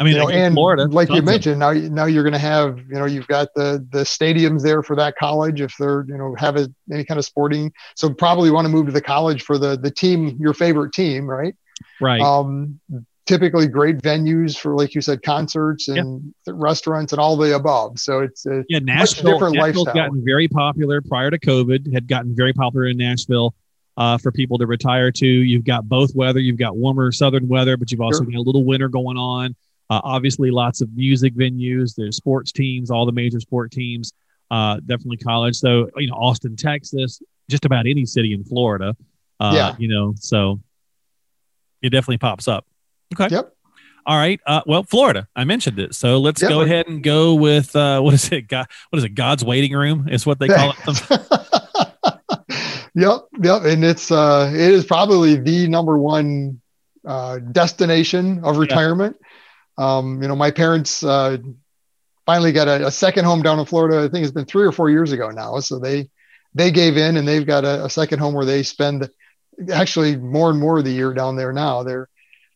I 0.00 0.04
mean, 0.04 0.14
you 0.14 0.20
know, 0.20 0.28
and 0.28 0.54
Florida, 0.54 0.84
like 0.86 1.10
you 1.10 1.22
mentioned, 1.22 1.58
now 1.58 1.72
now 1.72 2.04
you're 2.04 2.22
going 2.22 2.32
to 2.32 2.38
have, 2.38 2.78
you 2.78 2.94
know, 2.94 3.04
you've 3.04 3.26
got 3.26 3.48
the 3.54 3.84
the 3.90 4.00
stadiums 4.00 4.62
there 4.62 4.82
for 4.82 4.94
that 4.94 5.16
college 5.16 5.60
if 5.60 5.74
they're, 5.76 6.04
you 6.06 6.16
know, 6.16 6.36
have 6.38 6.56
a, 6.56 6.72
any 6.92 7.04
kind 7.04 7.18
of 7.18 7.24
sporting. 7.24 7.72
So 7.96 8.12
probably 8.12 8.50
want 8.52 8.66
to 8.66 8.68
move 8.68 8.86
to 8.86 8.92
the 8.92 9.00
college 9.00 9.42
for 9.42 9.58
the 9.58 9.76
the 9.76 9.90
team, 9.90 10.36
your 10.38 10.54
favorite 10.54 10.92
team, 10.92 11.26
right? 11.28 11.56
Right. 12.00 12.20
Um, 12.20 12.80
typically 13.26 13.66
great 13.66 13.98
venues 13.98 14.56
for, 14.56 14.74
like 14.74 14.94
you 14.94 15.00
said, 15.00 15.22
concerts 15.22 15.88
and 15.88 16.32
yeah. 16.46 16.52
restaurants 16.56 17.12
and 17.12 17.20
all 17.20 17.36
the 17.36 17.54
above. 17.54 17.98
So 17.98 18.20
it's 18.20 18.46
a 18.46 18.64
yeah, 18.68 18.78
Nashville, 18.78 19.32
different 19.32 19.56
Nashville's 19.56 19.86
lifestyle. 19.86 20.06
gotten 20.06 20.24
very 20.24 20.46
popular 20.46 21.02
prior 21.02 21.30
to 21.30 21.38
COVID. 21.40 21.92
Had 21.92 22.06
gotten 22.06 22.36
very 22.36 22.52
popular 22.52 22.86
in 22.86 22.96
Nashville. 22.96 23.54
Uh, 23.96 24.16
for 24.16 24.30
people 24.30 24.58
to 24.58 24.66
retire 24.68 25.10
to, 25.10 25.26
you've 25.26 25.64
got 25.64 25.88
both 25.88 26.14
weather. 26.14 26.38
You've 26.38 26.56
got 26.56 26.76
warmer 26.76 27.10
southern 27.10 27.48
weather, 27.48 27.76
but 27.76 27.90
you've 27.90 28.00
also 28.00 28.22
sure. 28.22 28.30
got 28.30 28.38
a 28.38 28.42
little 28.42 28.64
winter 28.64 28.88
going 28.88 29.16
on. 29.16 29.56
Uh, 29.90 30.00
obviously, 30.04 30.50
lots 30.50 30.80
of 30.80 30.94
music 30.94 31.34
venues. 31.34 31.94
There's 31.94 32.16
sports 32.16 32.52
teams, 32.52 32.90
all 32.90 33.06
the 33.06 33.12
major 33.12 33.40
sport 33.40 33.72
teams. 33.72 34.12
Uh, 34.50 34.76
definitely 34.76 35.18
college. 35.18 35.56
So 35.56 35.90
you 35.96 36.08
know, 36.08 36.14
Austin, 36.14 36.56
Texas, 36.56 37.22
just 37.48 37.64
about 37.64 37.86
any 37.86 38.04
city 38.04 38.32
in 38.32 38.44
Florida. 38.44 38.96
Uh, 39.40 39.52
yeah. 39.54 39.76
You 39.78 39.88
know, 39.88 40.14
so 40.16 40.60
it 41.82 41.90
definitely 41.90 42.18
pops 42.18 42.48
up. 42.48 42.66
Okay. 43.14 43.34
Yep. 43.34 43.54
All 44.06 44.16
right. 44.16 44.40
Uh, 44.46 44.62
well, 44.66 44.84
Florida. 44.84 45.28
I 45.36 45.44
mentioned 45.44 45.78
it, 45.78 45.94
so 45.94 46.18
let's 46.18 46.40
yep. 46.40 46.50
go 46.50 46.62
ahead 46.62 46.88
and 46.88 47.02
go 47.02 47.34
with 47.34 47.76
uh, 47.76 48.00
what 48.00 48.14
is 48.14 48.32
it? 48.32 48.48
God, 48.48 48.66
what 48.90 48.98
is 48.98 49.04
it? 49.04 49.10
God's 49.10 49.44
waiting 49.44 49.72
room 49.72 50.08
is 50.08 50.24
what 50.24 50.38
they 50.38 50.48
call 50.48 50.72
it. 50.86 51.10
yep. 52.94 53.20
Yep. 53.42 53.62
And 53.64 53.84
it's 53.84 54.10
uh, 54.10 54.50
it 54.52 54.72
is 54.72 54.86
probably 54.86 55.36
the 55.36 55.68
number 55.68 55.98
one 55.98 56.60
uh, 57.06 57.38
destination 57.38 58.42
of 58.44 58.56
retirement. 58.56 59.16
Yeah. 59.20 59.27
Um, 59.78 60.20
you 60.20 60.28
know, 60.28 60.36
my 60.36 60.50
parents 60.50 61.04
uh, 61.04 61.38
finally 62.26 62.52
got 62.52 62.66
a, 62.68 62.88
a, 62.88 62.90
second 62.90 63.24
home 63.24 63.42
down 63.42 63.60
in 63.60 63.64
Florida. 63.64 64.04
I 64.04 64.08
think 64.08 64.24
it's 64.24 64.34
been 64.34 64.44
three 64.44 64.66
or 64.66 64.72
four 64.72 64.90
years 64.90 65.12
ago 65.12 65.30
now. 65.30 65.60
So 65.60 65.78
they 65.78 66.10
they 66.52 66.72
gave 66.72 66.96
in 66.96 67.16
and 67.16 67.26
they've 67.26 67.46
got 67.46 67.64
a, 67.64 67.84
a 67.84 67.90
second 67.90 68.18
home 68.18 68.34
where 68.34 68.44
they 68.44 68.64
spend 68.64 69.08
actually 69.72 70.16
more 70.16 70.50
and 70.50 70.58
more 70.58 70.78
of 70.78 70.84
the 70.84 70.90
year 70.90 71.14
down 71.14 71.36
there 71.36 71.52
now. 71.52 71.84
They're 71.84 72.08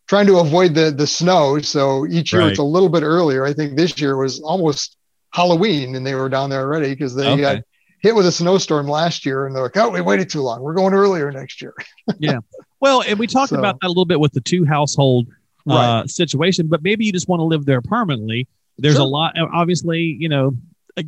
trying 0.08 0.26
to 0.26 0.40
avoid 0.40 0.74
the 0.74 0.90
the 0.90 1.06
snow, 1.06 1.60
so 1.60 2.06
each 2.06 2.32
year 2.32 2.42
right. 2.42 2.50
it's 2.50 2.58
a 2.58 2.64
little 2.64 2.88
bit 2.88 3.04
earlier. 3.04 3.44
I 3.44 3.52
think 3.52 3.76
this 3.76 4.00
year 4.00 4.16
was 4.16 4.40
almost 4.40 4.96
Halloween, 5.30 5.94
and 5.94 6.06
they 6.06 6.14
were 6.14 6.28
down 6.28 6.50
there 6.50 6.62
already 6.62 6.90
because 6.90 7.14
they 7.14 7.28
okay. 7.28 7.40
got 7.40 7.62
hit 8.00 8.16
with 8.16 8.26
a 8.26 8.32
snowstorm 8.32 8.88
last 8.88 9.24
year, 9.24 9.46
and 9.46 9.54
they're 9.54 9.62
like, 9.62 9.76
"Oh, 9.76 9.90
we 9.90 10.00
waited 10.00 10.28
too 10.28 10.42
long. 10.42 10.60
We're 10.60 10.74
going 10.74 10.92
earlier 10.92 11.30
next 11.30 11.62
year." 11.62 11.74
yeah. 12.18 12.40
Well, 12.80 13.02
and 13.02 13.18
we 13.18 13.28
talked 13.28 13.50
so, 13.50 13.58
about 13.58 13.80
that 13.80 13.86
a 13.86 13.88
little 13.88 14.04
bit 14.04 14.18
with 14.18 14.32
the 14.32 14.40
two 14.40 14.64
household 14.64 15.28
uh, 15.68 15.74
right. 15.74 16.10
situation, 16.10 16.66
but 16.68 16.82
maybe 16.82 17.04
you 17.04 17.12
just 17.12 17.28
want 17.28 17.40
to 17.40 17.44
live 17.44 17.64
there 17.64 17.80
permanently. 17.80 18.48
There's 18.78 18.96
sure. 18.96 19.02
a 19.02 19.08
lot, 19.08 19.34
obviously, 19.52 20.16
you 20.18 20.28
know, 20.28 20.56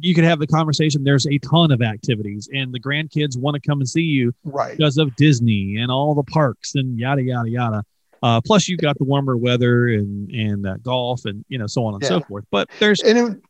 you 0.00 0.14
could 0.14 0.24
have 0.24 0.38
the 0.38 0.46
conversation. 0.46 1.04
There's 1.04 1.26
a 1.26 1.38
ton 1.38 1.70
of 1.70 1.82
activities, 1.82 2.48
and 2.52 2.72
the 2.72 2.80
grandkids 2.80 3.36
want 3.36 3.54
to 3.54 3.60
come 3.60 3.80
and 3.80 3.88
see 3.88 4.02
you 4.02 4.34
right. 4.44 4.76
because 4.76 4.98
of 4.98 5.14
Disney 5.16 5.76
and 5.78 5.90
all 5.90 6.14
the 6.14 6.22
parks 6.22 6.74
and 6.74 6.98
yada 6.98 7.22
yada 7.22 7.50
yada. 7.50 7.84
Uh, 8.22 8.40
plus, 8.40 8.68
you've 8.68 8.80
got 8.80 8.96
the 8.96 9.04
warmer 9.04 9.36
weather 9.36 9.88
and 9.88 10.30
and 10.30 10.66
uh, 10.66 10.76
golf 10.78 11.26
and 11.26 11.44
you 11.48 11.58
know 11.58 11.66
so 11.66 11.84
on 11.84 11.94
and 11.94 12.02
yeah. 12.02 12.08
so 12.08 12.20
forth. 12.20 12.44
But 12.50 12.70
there's 12.80 13.02
and 13.02 13.18
it, 13.18 13.42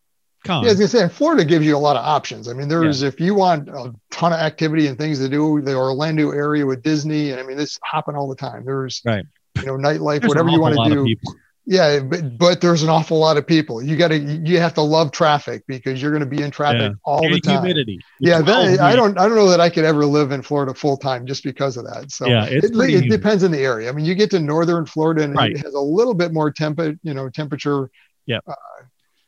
yeah, 0.46 0.58
I 0.58 0.75
was 0.75 0.90
say 0.90 1.08
Florida 1.08 1.44
gives 1.44 1.64
you 1.64 1.76
a 1.76 1.78
lot 1.78 1.96
of 1.96 2.04
options. 2.04 2.49
I 2.49 2.52
mean, 2.52 2.68
there's 2.68 3.02
yeah. 3.02 3.08
if 3.08 3.20
you 3.20 3.34
want 3.34 3.68
a 3.68 3.94
ton 4.11 4.32
of 4.32 4.40
activity 4.40 4.88
and 4.88 4.99
things 4.99 5.18
to 5.20 5.28
do, 5.28 5.61
the 5.62 5.75
Orlando 5.75 6.32
area 6.32 6.66
with 6.66 6.82
Disney, 6.82 7.30
and 7.30 7.40
I 7.40 7.44
mean, 7.44 7.56
this 7.56 7.78
hopping 7.82 8.14
all 8.14 8.28
the 8.28 8.37
time. 8.37 8.64
There's 8.64 9.00
right. 9.04 9.25
You 9.56 9.66
know 9.66 9.75
nightlife, 9.75 10.20
there's 10.20 10.28
whatever 10.28 10.49
you 10.50 10.61
want 10.61 10.76
to 10.76 11.04
do 11.04 11.16
yeah 11.66 12.00
but 12.00 12.37
but 12.37 12.61
there's 12.61 12.82
an 12.82 12.90
awful 12.90 13.18
lot 13.18 13.37
of 13.37 13.46
people 13.46 13.82
you 13.82 13.96
got 13.96 14.08
to 14.08 14.18
you 14.18 14.58
have 14.58 14.75
to 14.75 14.82
love 14.82 15.11
traffic 15.12 15.64
because 15.66 16.02
you're 16.02 16.11
going 16.11 16.20
to 16.20 16.28
be 16.28 16.42
in 16.42 16.50
traffic 16.50 16.92
yeah. 16.92 16.94
all 17.05 17.24
and 17.24 17.35
the 17.35 17.40
time 17.40 17.62
humidity 17.62 17.98
yeah 18.20 18.42
that, 18.42 18.81
i 18.81 18.94
don't 18.94 19.18
i 19.18 19.26
don't 19.26 19.37
know 19.37 19.48
that 19.48 19.61
i 19.61 19.70
could 19.70 19.85
ever 19.85 20.05
live 20.05 20.31
in 20.31 20.42
florida 20.42 20.74
full 20.74 20.96
time 20.96 21.26
just 21.26 21.42
because 21.42 21.76
of 21.76 21.85
that 21.85 22.11
so 22.11 22.26
yeah 22.26 22.44
it, 22.44 22.64
it 22.64 23.09
depends 23.09 23.42
on 23.42 23.50
the 23.50 23.61
area 23.61 23.88
i 23.88 23.92
mean 23.92 24.05
you 24.05 24.14
get 24.14 24.31
to 24.31 24.38
northern 24.38 24.85
florida 24.85 25.22
and 25.22 25.35
right. 25.35 25.52
it 25.52 25.59
has 25.59 25.74
a 25.74 25.81
little 25.81 26.14
bit 26.14 26.33
more 26.33 26.50
temp 26.50 26.78
you 26.78 27.14
know 27.14 27.31
temperature 27.31 27.90
yeah 28.26 28.40
uh, 28.46 28.55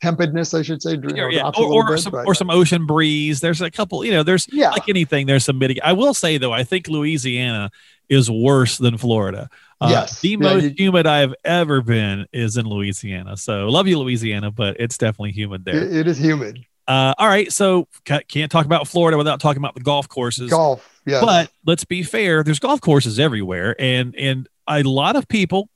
tempedness, 0.02 0.56
I 0.56 0.62
should 0.62 0.82
say. 0.82 0.98
Yeah, 1.14 1.28
yeah. 1.30 1.50
Or, 1.56 1.72
or 1.72 1.88
bit, 1.88 2.00
some, 2.00 2.12
but, 2.12 2.26
or 2.26 2.34
some 2.34 2.50
ocean 2.50 2.86
breeze. 2.86 3.40
There's 3.40 3.60
a 3.60 3.70
couple, 3.70 4.04
you 4.04 4.12
know, 4.12 4.22
there's 4.22 4.46
yeah. 4.52 4.70
like 4.70 4.88
anything, 4.88 5.26
there's 5.26 5.44
some 5.44 5.58
mitigation. 5.58 5.88
I 5.88 5.94
will 5.94 6.14
say 6.14 6.38
though, 6.38 6.52
I 6.52 6.64
think 6.64 6.88
Louisiana 6.88 7.70
is 8.08 8.30
worse 8.30 8.78
than 8.78 8.96
Florida. 8.96 9.48
Uh, 9.80 9.88
yes. 9.90 10.20
The 10.20 10.30
yeah, 10.30 10.36
most 10.36 10.64
you, 10.64 10.74
humid 10.76 11.06
I've 11.06 11.34
ever 11.44 11.82
been 11.82 12.26
is 12.32 12.56
in 12.56 12.66
Louisiana. 12.66 13.36
So 13.36 13.68
love 13.68 13.86
you, 13.86 13.98
Louisiana, 13.98 14.50
but 14.50 14.76
it's 14.80 14.96
definitely 14.96 15.32
humid 15.32 15.64
there. 15.64 15.76
it, 15.76 15.94
it 15.94 16.06
is 16.06 16.18
humid. 16.18 16.64
Uh, 16.88 17.14
all 17.18 17.28
right. 17.28 17.52
So 17.52 17.88
can't 18.28 18.50
talk 18.50 18.64
about 18.64 18.86
Florida 18.86 19.18
without 19.18 19.40
talking 19.40 19.60
about 19.60 19.74
the 19.74 19.80
golf 19.80 20.08
courses. 20.08 20.50
Golf. 20.50 21.00
Yeah. 21.04 21.20
But 21.20 21.50
let's 21.66 21.84
be 21.84 22.02
fair. 22.02 22.42
There's 22.42 22.60
golf 22.60 22.80
courses 22.80 23.18
everywhere. 23.18 23.74
And, 23.78 24.14
and 24.16 24.48
a 24.68 24.82
lot 24.82 25.16
of 25.16 25.28
people, 25.28 25.68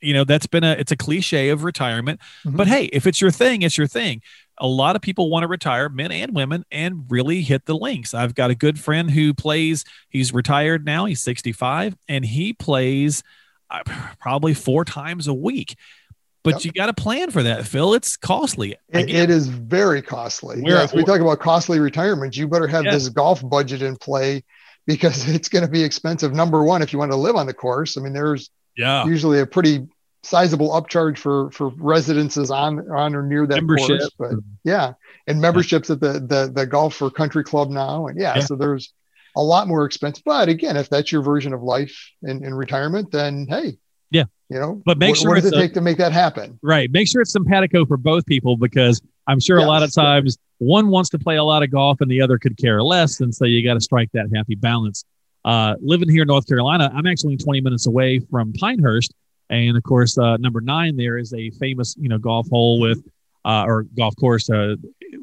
you 0.00 0.14
know, 0.14 0.24
that's 0.24 0.46
been 0.46 0.64
a, 0.64 0.72
it's 0.72 0.92
a 0.92 0.96
cliche 0.96 1.50
of 1.50 1.64
retirement, 1.64 2.20
mm-hmm. 2.44 2.56
but 2.56 2.66
Hey, 2.66 2.86
if 2.86 3.06
it's 3.06 3.20
your 3.20 3.30
thing, 3.30 3.62
it's 3.62 3.78
your 3.78 3.86
thing 3.86 4.22
a 4.58 4.66
lot 4.66 4.96
of 4.96 5.02
people 5.02 5.30
want 5.30 5.42
to 5.42 5.48
retire, 5.48 5.88
men 5.88 6.12
and 6.12 6.34
women, 6.34 6.64
and 6.70 7.04
really 7.08 7.42
hit 7.42 7.66
the 7.66 7.76
links. 7.76 8.14
I've 8.14 8.34
got 8.34 8.50
a 8.50 8.54
good 8.54 8.78
friend 8.78 9.10
who 9.10 9.34
plays, 9.34 9.84
he's 10.08 10.32
retired 10.32 10.84
now, 10.84 11.06
he's 11.06 11.22
65, 11.22 11.96
and 12.08 12.24
he 12.24 12.52
plays 12.52 13.22
uh, 13.70 13.82
probably 14.20 14.54
four 14.54 14.84
times 14.84 15.26
a 15.26 15.34
week. 15.34 15.76
But 16.44 16.56
yep. 16.56 16.64
you 16.64 16.72
got 16.72 16.86
to 16.86 16.92
plan 16.92 17.30
for 17.30 17.42
that, 17.42 17.66
Phil. 17.66 17.94
It's 17.94 18.18
costly. 18.18 18.76
it, 18.90 19.08
it 19.08 19.30
is 19.30 19.48
very 19.48 20.02
costly. 20.02 20.62
Yes, 20.62 20.92
we 20.92 21.02
talk 21.02 21.20
about 21.20 21.40
costly 21.40 21.80
retirement. 21.80 22.36
You 22.36 22.46
better 22.46 22.66
have 22.66 22.84
yeah. 22.84 22.90
this 22.90 23.08
golf 23.08 23.46
budget 23.48 23.80
in 23.80 23.96
play 23.96 24.44
because 24.86 25.26
it's 25.34 25.48
going 25.48 25.64
to 25.64 25.70
be 25.70 25.82
expensive. 25.82 26.34
Number 26.34 26.62
one, 26.62 26.82
if 26.82 26.92
you 26.92 26.98
want 26.98 27.12
to 27.12 27.16
live 27.16 27.36
on 27.36 27.46
the 27.46 27.54
course, 27.54 27.96
I 27.96 28.02
mean, 28.02 28.12
there's 28.12 28.50
yeah 28.76 29.06
usually 29.06 29.38
a 29.38 29.46
pretty 29.46 29.86
sizable 30.24 30.70
upcharge 30.70 31.18
for 31.18 31.50
for 31.50 31.68
residences 31.76 32.50
on 32.50 32.90
on 32.90 33.14
or 33.14 33.22
near 33.22 33.46
that 33.46 33.56
Membership. 33.56 34.00
course. 34.00 34.10
But 34.18 34.32
yeah, 34.64 34.94
and 35.26 35.40
memberships 35.40 35.90
at 35.90 36.00
the 36.00 36.14
the 36.14 36.50
the 36.52 36.66
golf 36.66 37.00
or 37.00 37.10
country 37.10 37.44
club 37.44 37.70
now, 37.70 38.06
and 38.06 38.18
yeah, 38.18 38.36
yeah, 38.36 38.40
so 38.40 38.56
there's 38.56 38.92
a 39.36 39.42
lot 39.42 39.68
more 39.68 39.84
expense. 39.84 40.20
But 40.24 40.48
again, 40.48 40.76
if 40.76 40.88
that's 40.88 41.12
your 41.12 41.22
version 41.22 41.52
of 41.52 41.62
life 41.62 42.10
in, 42.22 42.44
in 42.44 42.54
retirement, 42.54 43.10
then 43.10 43.46
hey, 43.48 43.78
yeah, 44.10 44.24
you 44.48 44.58
know, 44.58 44.82
but 44.84 44.98
make 44.98 45.10
what, 45.10 45.18
sure 45.18 45.30
what 45.30 45.42
does 45.42 45.46
it 45.46 45.54
a, 45.54 45.60
take 45.60 45.74
to 45.74 45.80
make 45.80 45.98
that 45.98 46.12
happen? 46.12 46.58
Right, 46.62 46.90
make 46.90 47.08
sure 47.08 47.20
it's 47.20 47.32
simpatico 47.32 47.84
for 47.84 47.96
both 47.96 48.26
people 48.26 48.56
because 48.56 49.00
I'm 49.26 49.40
sure 49.40 49.58
yes. 49.58 49.66
a 49.66 49.68
lot 49.68 49.82
of 49.82 49.92
times 49.92 50.38
one 50.58 50.88
wants 50.88 51.10
to 51.10 51.18
play 51.18 51.36
a 51.36 51.44
lot 51.44 51.62
of 51.62 51.70
golf 51.70 52.00
and 52.00 52.10
the 52.10 52.20
other 52.20 52.38
could 52.38 52.56
care 52.56 52.82
less, 52.82 53.20
and 53.20 53.34
so 53.34 53.44
you 53.44 53.64
got 53.64 53.74
to 53.74 53.80
strike 53.80 54.10
that 54.12 54.30
happy 54.34 54.54
balance. 54.54 55.04
Uh, 55.44 55.74
living 55.82 56.08
here 56.08 56.22
in 56.22 56.28
North 56.28 56.46
Carolina, 56.46 56.90
I'm 56.94 57.06
actually 57.06 57.36
20 57.36 57.60
minutes 57.60 57.86
away 57.86 58.18
from 58.30 58.54
Pinehurst, 58.54 59.12
and 59.50 59.76
of 59.76 59.82
course, 59.82 60.16
uh, 60.18 60.36
number 60.38 60.60
nine 60.60 60.96
there 60.96 61.18
is 61.18 61.32
a 61.34 61.50
famous, 61.50 61.96
you 61.98 62.08
know, 62.08 62.18
golf 62.18 62.48
hole 62.48 62.80
with, 62.80 63.02
uh, 63.44 63.64
or 63.66 63.84
golf 63.96 64.14
course 64.16 64.48
uh, 64.50 64.76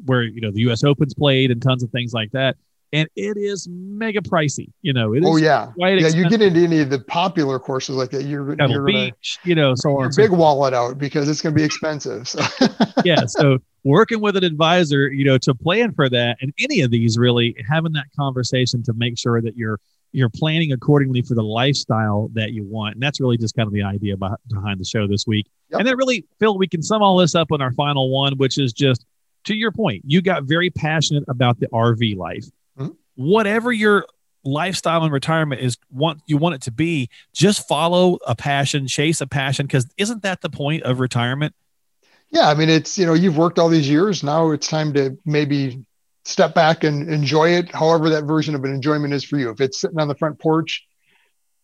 where, 0.04 0.22
you 0.22 0.40
know, 0.40 0.50
the 0.50 0.60
U.S. 0.60 0.84
Open's 0.84 1.14
played 1.14 1.50
and 1.50 1.60
tons 1.60 1.82
of 1.82 1.90
things 1.90 2.12
like 2.12 2.30
that. 2.32 2.56
And 2.94 3.08
it 3.16 3.38
is 3.38 3.66
mega 3.70 4.20
pricey, 4.20 4.70
you 4.82 4.92
know. 4.92 5.14
It 5.14 5.22
oh 5.24 5.36
yeah, 5.36 5.72
yeah. 5.78 5.88
Expensive. 5.88 6.18
You 6.18 6.28
get 6.28 6.42
into 6.42 6.60
any 6.60 6.80
of 6.80 6.90
the 6.90 6.98
popular 6.98 7.58
courses 7.58 7.96
like 7.96 8.10
that, 8.10 8.24
you're, 8.24 8.54
Kettle 8.54 8.70
you're 8.70 8.84
Beach, 8.84 9.38
gonna, 9.42 9.48
you 9.48 9.54
know, 9.54 9.74
so 9.74 9.98
on. 9.98 10.10
Big 10.14 10.30
wallet 10.30 10.74
out 10.74 10.98
because 10.98 11.26
it's 11.26 11.40
going 11.40 11.54
to 11.54 11.58
be 11.58 11.64
expensive. 11.64 12.28
So. 12.28 12.42
yeah, 13.04 13.24
so 13.24 13.56
working 13.82 14.20
with 14.20 14.36
an 14.36 14.44
advisor, 14.44 15.10
you 15.10 15.24
know, 15.24 15.38
to 15.38 15.54
plan 15.54 15.94
for 15.94 16.10
that, 16.10 16.36
and 16.42 16.52
any 16.60 16.82
of 16.82 16.90
these 16.90 17.16
really 17.16 17.56
having 17.66 17.92
that 17.92 18.08
conversation 18.14 18.82
to 18.82 18.92
make 18.92 19.18
sure 19.18 19.40
that 19.40 19.56
you're 19.56 19.80
you're 20.12 20.28
planning 20.28 20.72
accordingly 20.72 21.22
for 21.22 21.34
the 21.34 21.42
lifestyle 21.42 22.30
that 22.34 22.52
you 22.52 22.64
want. 22.64 22.94
And 22.94 23.02
that's 23.02 23.20
really 23.20 23.38
just 23.38 23.56
kind 23.56 23.66
of 23.66 23.72
the 23.72 23.82
idea 23.82 24.16
behind 24.16 24.78
the 24.78 24.84
show 24.84 25.06
this 25.06 25.26
week. 25.26 25.46
Yep. 25.70 25.80
And 25.80 25.88
then 25.88 25.96
really, 25.96 26.26
Phil, 26.38 26.56
we 26.56 26.68
can 26.68 26.82
sum 26.82 27.02
all 27.02 27.16
this 27.16 27.34
up 27.34 27.50
on 27.50 27.60
our 27.60 27.72
final 27.72 28.10
one, 28.10 28.36
which 28.36 28.58
is 28.58 28.72
just 28.72 29.06
to 29.44 29.54
your 29.54 29.72
point, 29.72 30.02
you 30.06 30.22
got 30.22 30.44
very 30.44 30.70
passionate 30.70 31.24
about 31.28 31.58
the 31.58 31.66
RV 31.68 32.16
life. 32.16 32.44
Mm-hmm. 32.78 32.92
Whatever 33.16 33.72
your 33.72 34.06
lifestyle 34.44 35.02
and 35.04 35.12
retirement 35.12 35.60
is 35.60 35.76
want 35.90 36.20
you 36.26 36.36
want 36.36 36.54
it 36.54 36.62
to 36.62 36.70
be, 36.70 37.08
just 37.32 37.66
follow 37.66 38.18
a 38.26 38.34
passion, 38.34 38.86
chase 38.86 39.20
a 39.20 39.26
passion, 39.26 39.66
because 39.66 39.86
isn't 39.96 40.22
that 40.22 40.40
the 40.40 40.50
point 40.50 40.82
of 40.82 41.00
retirement? 41.00 41.54
Yeah, 42.30 42.48
I 42.48 42.54
mean 42.54 42.68
it's 42.68 42.98
you 42.98 43.06
know, 43.06 43.14
you've 43.14 43.36
worked 43.36 43.58
all 43.58 43.68
these 43.68 43.88
years. 43.88 44.22
Now 44.22 44.50
it's 44.50 44.68
time 44.68 44.92
to 44.94 45.16
maybe 45.24 45.84
step 46.24 46.54
back 46.54 46.84
and 46.84 47.10
enjoy 47.10 47.50
it, 47.50 47.70
however 47.70 48.10
that 48.10 48.24
version 48.24 48.54
of 48.54 48.64
an 48.64 48.72
enjoyment 48.72 49.12
is 49.12 49.24
for 49.24 49.38
you. 49.38 49.50
If 49.50 49.60
it's 49.60 49.80
sitting 49.80 49.98
on 49.98 50.08
the 50.08 50.14
front 50.14 50.38
porch, 50.38 50.86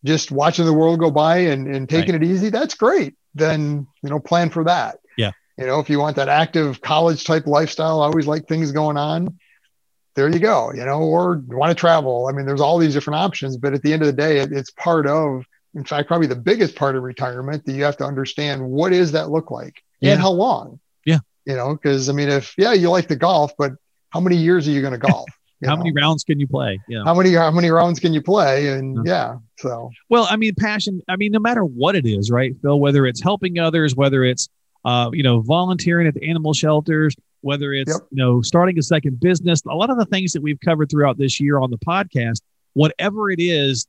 just 0.03 0.31
watching 0.31 0.65
the 0.65 0.73
world 0.73 0.99
go 0.99 1.11
by 1.11 1.37
and, 1.37 1.67
and 1.67 1.87
taking 1.89 2.13
right. 2.13 2.23
it 2.23 2.27
easy, 2.27 2.49
that's 2.49 2.75
great. 2.75 3.15
Then, 3.35 3.87
you 4.01 4.09
know, 4.09 4.19
plan 4.19 4.49
for 4.49 4.63
that. 4.65 4.99
Yeah. 5.17 5.31
You 5.57 5.65
know, 5.65 5.79
if 5.79 5.89
you 5.89 5.99
want 5.99 6.15
that 6.15 6.29
active 6.29 6.81
college 6.81 7.25
type 7.25 7.45
lifestyle, 7.47 8.01
always 8.01 8.27
like 8.27 8.47
things 8.47 8.71
going 8.71 8.97
on, 8.97 9.39
there 10.15 10.29
you 10.29 10.39
go. 10.39 10.71
You 10.73 10.85
know, 10.85 11.01
or 11.01 11.41
want 11.47 11.69
to 11.69 11.75
travel. 11.75 12.27
I 12.27 12.31
mean, 12.31 12.45
there's 12.45 12.61
all 12.61 12.77
these 12.77 12.93
different 12.93 13.19
options, 13.19 13.57
but 13.57 13.73
at 13.73 13.81
the 13.81 13.93
end 13.93 14.01
of 14.01 14.07
the 14.07 14.13
day, 14.13 14.39
it, 14.39 14.51
it's 14.51 14.71
part 14.71 15.05
of, 15.05 15.45
in 15.75 15.83
fact, 15.83 16.07
probably 16.07 16.27
the 16.27 16.35
biggest 16.35 16.75
part 16.75 16.95
of 16.95 17.03
retirement 17.03 17.65
that 17.65 17.73
you 17.73 17.83
have 17.83 17.97
to 17.97 18.05
understand 18.05 18.65
what 18.65 18.93
is 18.93 19.11
that 19.11 19.29
look 19.29 19.51
like 19.51 19.83
yeah. 19.99 20.13
and 20.13 20.21
how 20.21 20.31
long. 20.31 20.79
Yeah. 21.05 21.19
You 21.45 21.55
know, 21.55 21.73
because 21.73 22.09
I 22.09 22.13
mean, 22.13 22.29
if 22.29 22.53
yeah, 22.57 22.73
you 22.73 22.89
like 22.89 23.07
the 23.07 23.15
golf, 23.15 23.51
but 23.57 23.73
how 24.11 24.19
many 24.19 24.35
years 24.35 24.67
are 24.67 24.71
you 24.71 24.81
going 24.81 24.93
to 24.93 24.99
golf? 24.99 25.27
how 25.65 25.75
know? 25.75 25.77
many 25.77 25.91
rounds 25.93 26.23
can 26.23 26.39
you 26.39 26.47
play? 26.47 26.79
Yeah. 26.87 27.03
How 27.03 27.13
many 27.13 27.33
how 27.33 27.51
many 27.51 27.69
rounds 27.69 27.99
can 27.99 28.13
you 28.13 28.21
play? 28.21 28.69
And 28.69 29.05
yeah, 29.05 29.35
so 29.57 29.91
well, 30.09 30.27
I 30.29 30.35
mean, 30.35 30.53
passion. 30.55 31.01
I 31.07 31.15
mean, 31.15 31.31
no 31.31 31.39
matter 31.39 31.63
what 31.63 31.95
it 31.95 32.05
is, 32.05 32.31
right, 32.31 32.55
Phil? 32.61 32.79
Whether 32.79 33.05
it's 33.05 33.21
helping 33.21 33.59
others, 33.59 33.95
whether 33.95 34.23
it's 34.23 34.47
uh, 34.85 35.09
you 35.13 35.23
know, 35.23 35.41
volunteering 35.41 36.07
at 36.07 36.13
the 36.13 36.29
animal 36.29 36.53
shelters, 36.53 37.15
whether 37.41 37.73
it's 37.73 37.91
yep. 37.91 38.07
you 38.11 38.17
know 38.17 38.41
starting 38.41 38.77
a 38.79 38.81
second 38.81 39.19
business, 39.19 39.61
a 39.65 39.75
lot 39.75 39.89
of 39.89 39.97
the 39.97 40.05
things 40.05 40.31
that 40.31 40.41
we've 40.41 40.59
covered 40.61 40.89
throughout 40.89 41.17
this 41.17 41.39
year 41.39 41.59
on 41.59 41.69
the 41.71 41.77
podcast, 41.77 42.41
whatever 42.73 43.29
it 43.29 43.39
is, 43.39 43.87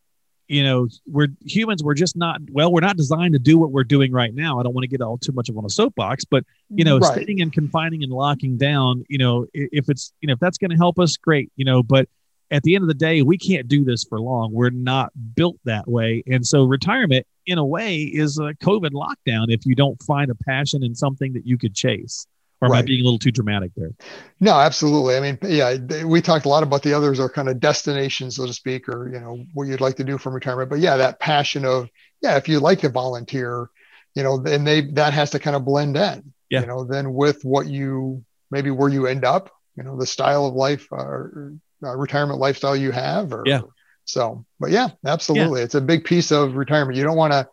you 0.51 0.65
know, 0.65 0.89
we're 1.07 1.29
humans. 1.47 1.85
We're 1.85 1.95
just 1.95 2.17
not 2.17 2.41
well. 2.51 2.73
We're 2.73 2.81
not 2.81 2.97
designed 2.97 3.35
to 3.35 3.39
do 3.39 3.57
what 3.57 3.71
we're 3.71 3.85
doing 3.85 4.11
right 4.11 4.35
now. 4.35 4.59
I 4.59 4.65
don't 4.65 4.75
want 4.75 4.83
to 4.83 4.89
get 4.89 5.01
all 5.01 5.17
too 5.17 5.31
much 5.31 5.49
of 5.49 5.57
on 5.57 5.65
a 5.65 5.71
soapbox, 5.71 6.25
but 6.25 6.45
you 6.69 6.83
know, 6.85 6.99
right. 6.99 7.23
staying 7.23 7.41
and 7.41 7.53
confining 7.53 8.03
and 8.03 8.11
locking 8.11 8.59
down. 8.59 9.05
You 9.09 9.19
know, 9.19 9.47
if 9.55 9.89
it's 9.89 10.13
you 10.21 10.27
know 10.27 10.33
if 10.33 10.41
that's 10.41 10.59
going 10.59 10.73
to 10.73 10.77
help 10.77 10.99
us, 10.99 11.17
great. 11.17 11.53
You 11.55 11.65
know, 11.65 11.85
but 11.85 12.09
at 12.51 12.65
the 12.65 12.75
end 12.75 12.83
of 12.83 12.89
the 12.89 12.95
day, 12.95 13.23
we 13.23 13.39
can't 13.39 13.69
do 13.69 13.85
this 13.85 14.03
for 14.03 14.21
long. 14.21 14.53
We're 14.53 14.71
not 14.71 15.13
built 15.37 15.57
that 15.67 15.87
way, 15.87 16.25
and 16.27 16.45
so 16.45 16.65
retirement, 16.65 17.29
in 17.47 17.59
a 17.59 17.65
way, 17.65 17.99
is 17.99 18.39
a 18.39 18.53
COVID 18.55 18.91
lockdown. 18.91 19.55
If 19.55 19.65
you 19.67 19.77
don't 19.77 20.03
find 20.03 20.33
a 20.33 20.35
passion 20.35 20.83
in 20.83 20.97
something 20.97 21.33
that 21.35 21.47
you 21.47 21.59
could 21.59 21.77
chase. 21.77 22.27
Or 22.61 22.67
am 22.67 22.73
right. 22.73 22.79
I 22.81 22.83
being 22.83 23.01
a 23.01 23.05
little 23.05 23.19
too 23.19 23.31
dramatic 23.31 23.73
there? 23.75 23.93
No, 24.39 24.53
absolutely. 24.53 25.17
I 25.17 25.21
mean, 25.21 25.39
yeah, 25.43 26.05
we 26.05 26.21
talked 26.21 26.45
a 26.45 26.49
lot 26.51 26.63
about 26.63 26.83
the 26.83 26.93
others 26.93 27.19
are 27.19 27.29
kind 27.29 27.49
of 27.49 27.59
destinations, 27.59 28.37
so 28.37 28.47
to 28.47 28.53
speak, 28.53 28.89
or 28.89 29.09
you 29.09 29.19
know 29.19 29.45
what 29.55 29.67
you'd 29.67 29.81
like 29.81 29.97
to 29.97 30.05
do 30.05 30.19
from 30.19 30.35
retirement. 30.35 30.69
But 30.69 30.81
yeah, 30.81 30.99
that 30.99 31.21
passion 31.21 31.65
of 31.65 31.89
yeah, 32.21 32.37
if 32.37 32.49
you 32.49 32.61
like 32.61 32.81
to 32.81 32.91
volunteer, 32.91 33.71
you 34.15 34.23
know, 34.23 34.39
then 34.39 34.65
they 34.65 34.83
that 34.93 35.15
has 35.15 35.31
to 35.31 35.39
kind 35.39 35.57
of 35.57 35.65
blend 35.65 35.97
in. 35.97 36.33
Yeah. 36.51 36.61
You 36.61 36.67
know, 36.67 36.85
then 36.85 37.15
with 37.15 37.45
what 37.45 37.67
you 37.67 38.25
maybe 38.51 38.71
where 38.71 38.91
you 38.91 39.07
end 39.07 39.25
up, 39.25 39.51
you 39.77 39.83
know, 39.83 39.97
the 39.97 40.07
style 40.07 40.45
of 40.45 40.55
life 40.55 40.89
or 40.91 41.55
uh, 41.83 41.97
retirement 41.97 42.41
lifestyle 42.41 42.77
you 42.77 42.91
have, 42.91 43.33
or 43.33 43.43
yeah. 43.47 43.63
So, 44.05 44.45
but 44.59 44.71
yeah, 44.71 44.89
absolutely, 45.07 45.61
yeah. 45.61 45.65
it's 45.65 45.77
a 45.77 45.81
big 45.81 46.05
piece 46.05 46.31
of 46.31 46.57
retirement. 46.57 46.99
You 46.99 47.05
don't 47.05 47.17
want 47.17 47.33
to 47.33 47.49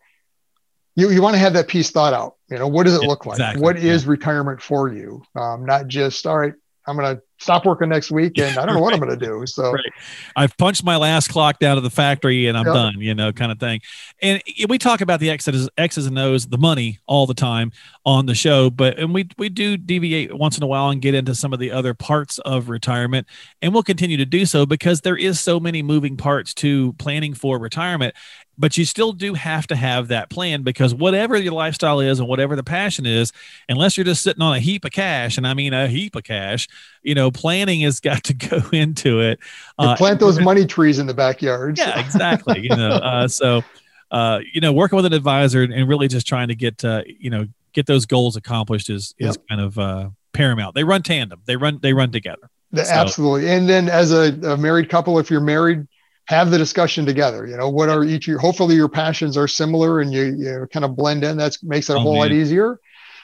you, 0.98 1.10
you 1.10 1.22
want 1.22 1.34
to 1.34 1.38
have 1.38 1.52
that 1.52 1.68
piece 1.68 1.90
thought 1.90 2.12
out. 2.12 2.34
You 2.50 2.58
know, 2.58 2.66
what 2.66 2.84
does 2.84 2.96
it 2.96 3.06
look 3.06 3.24
like? 3.24 3.36
Exactly. 3.36 3.62
What 3.62 3.76
is 3.76 4.04
yeah. 4.04 4.10
retirement 4.10 4.60
for 4.60 4.92
you? 4.92 5.22
Um, 5.36 5.64
not 5.64 5.86
just, 5.86 6.26
all 6.26 6.36
right, 6.36 6.54
I'm 6.86 6.96
going 6.96 7.16
to 7.16 7.22
stop 7.38 7.64
working 7.64 7.88
next 7.88 8.10
week 8.10 8.38
and 8.38 8.58
I 8.58 8.66
don't 8.66 8.74
know 8.74 8.80
what 8.80 8.92
I'm 8.92 9.00
going 9.00 9.16
to 9.16 9.24
do. 9.24 9.28
So 9.48 9.72
right. 9.72 9.92
I've 10.36 10.56
punched 10.56 10.84
my 10.84 10.96
last 10.96 11.28
clock 11.28 11.58
down 11.58 11.76
to 11.76 11.80
the 11.80 11.90
factory 11.90 12.46
and 12.46 12.56
I'm 12.56 12.66
yep. 12.66 12.74
done, 12.74 12.94
you 13.00 13.14
know, 13.14 13.32
kind 13.32 13.50
of 13.50 13.58
thing. 13.58 13.80
And 14.20 14.42
we 14.68 14.78
talk 14.78 15.00
about 15.00 15.20
the 15.20 15.30
X's, 15.30 15.68
X's 15.76 16.06
and 16.06 16.18
O's, 16.18 16.46
the 16.46 16.58
money 16.58 16.98
all 17.06 17.26
the 17.26 17.34
time 17.34 17.72
on 18.04 18.26
the 18.26 18.34
show, 18.34 18.70
but, 18.70 18.98
and 18.98 19.14
we, 19.14 19.28
we 19.38 19.48
do 19.48 19.76
deviate 19.76 20.36
once 20.36 20.56
in 20.56 20.62
a 20.62 20.66
while 20.66 20.90
and 20.90 21.00
get 21.00 21.14
into 21.14 21.34
some 21.34 21.52
of 21.52 21.58
the 21.58 21.72
other 21.72 21.94
parts 21.94 22.38
of 22.40 22.68
retirement 22.68 23.26
and 23.62 23.72
we'll 23.72 23.82
continue 23.82 24.16
to 24.16 24.26
do 24.26 24.44
so 24.44 24.66
because 24.66 25.00
there 25.00 25.16
is 25.16 25.40
so 25.40 25.58
many 25.58 25.82
moving 25.82 26.16
parts 26.16 26.52
to 26.54 26.92
planning 26.94 27.34
for 27.34 27.58
retirement 27.58 28.14
but 28.58 28.76
you 28.76 28.84
still 28.84 29.12
do 29.12 29.34
have 29.34 29.66
to 29.68 29.76
have 29.76 30.08
that 30.08 30.28
plan 30.28 30.62
because 30.62 30.92
whatever 30.92 31.36
your 31.36 31.52
lifestyle 31.52 32.00
is 32.00 32.18
and 32.18 32.28
whatever 32.28 32.56
the 32.56 32.64
passion 32.64 33.06
is, 33.06 33.32
unless 33.68 33.96
you're 33.96 34.04
just 34.04 34.22
sitting 34.22 34.42
on 34.42 34.56
a 34.56 34.60
heap 34.60 34.84
of 34.84 34.90
cash, 34.90 35.38
and 35.38 35.46
I 35.46 35.54
mean 35.54 35.72
a 35.72 35.86
heap 35.86 36.16
of 36.16 36.24
cash, 36.24 36.68
you 37.02 37.14
know, 37.14 37.30
planning 37.30 37.80
has 37.82 38.00
got 38.00 38.24
to 38.24 38.34
go 38.34 38.62
into 38.72 39.20
it. 39.20 39.38
Uh, 39.78 39.96
plant 39.96 40.20
those 40.20 40.40
money 40.40 40.66
trees 40.66 40.98
in 40.98 41.06
the 41.06 41.14
backyard. 41.14 41.78
Yeah, 41.78 41.98
exactly. 42.04 42.60
you 42.60 42.70
know, 42.70 42.90
uh, 42.90 43.28
so 43.28 43.62
uh, 44.10 44.40
you 44.52 44.60
know, 44.60 44.72
working 44.72 44.96
with 44.96 45.06
an 45.06 45.12
advisor 45.12 45.62
and 45.62 45.88
really 45.88 46.08
just 46.08 46.26
trying 46.26 46.48
to 46.48 46.54
get 46.54 46.84
uh, 46.84 47.02
you 47.06 47.30
know 47.30 47.46
get 47.72 47.86
those 47.86 48.06
goals 48.06 48.36
accomplished 48.36 48.90
is 48.90 49.14
is 49.18 49.36
yep. 49.36 49.48
kind 49.48 49.60
of 49.60 49.78
uh, 49.78 50.10
paramount. 50.32 50.74
They 50.74 50.84
run 50.84 51.02
tandem. 51.02 51.42
They 51.46 51.56
run 51.56 51.78
they 51.82 51.92
run 51.92 52.10
together. 52.12 52.50
So. 52.74 52.82
Absolutely. 52.82 53.48
And 53.48 53.66
then 53.66 53.88
as 53.88 54.12
a, 54.12 54.38
a 54.46 54.56
married 54.58 54.90
couple, 54.90 55.18
if 55.18 55.30
you're 55.30 55.40
married 55.40 55.86
have 56.28 56.50
the 56.50 56.58
discussion 56.58 57.06
together. 57.06 57.46
You 57.46 57.56
know, 57.56 57.70
what 57.70 57.88
are 57.88 58.04
each 58.04 58.26
your, 58.26 58.38
hopefully 58.38 58.74
your 58.74 58.88
passions 58.88 59.36
are 59.38 59.48
similar 59.48 60.00
and 60.00 60.12
you, 60.12 60.24
you 60.36 60.68
kind 60.70 60.84
of 60.84 60.94
blend 60.94 61.24
in. 61.24 61.38
That 61.38 61.56
makes 61.62 61.88
it 61.88 61.94
a 61.94 61.96
oh, 61.96 62.00
whole 62.00 62.12
man. 62.12 62.20
lot 62.20 62.32
easier. 62.32 62.78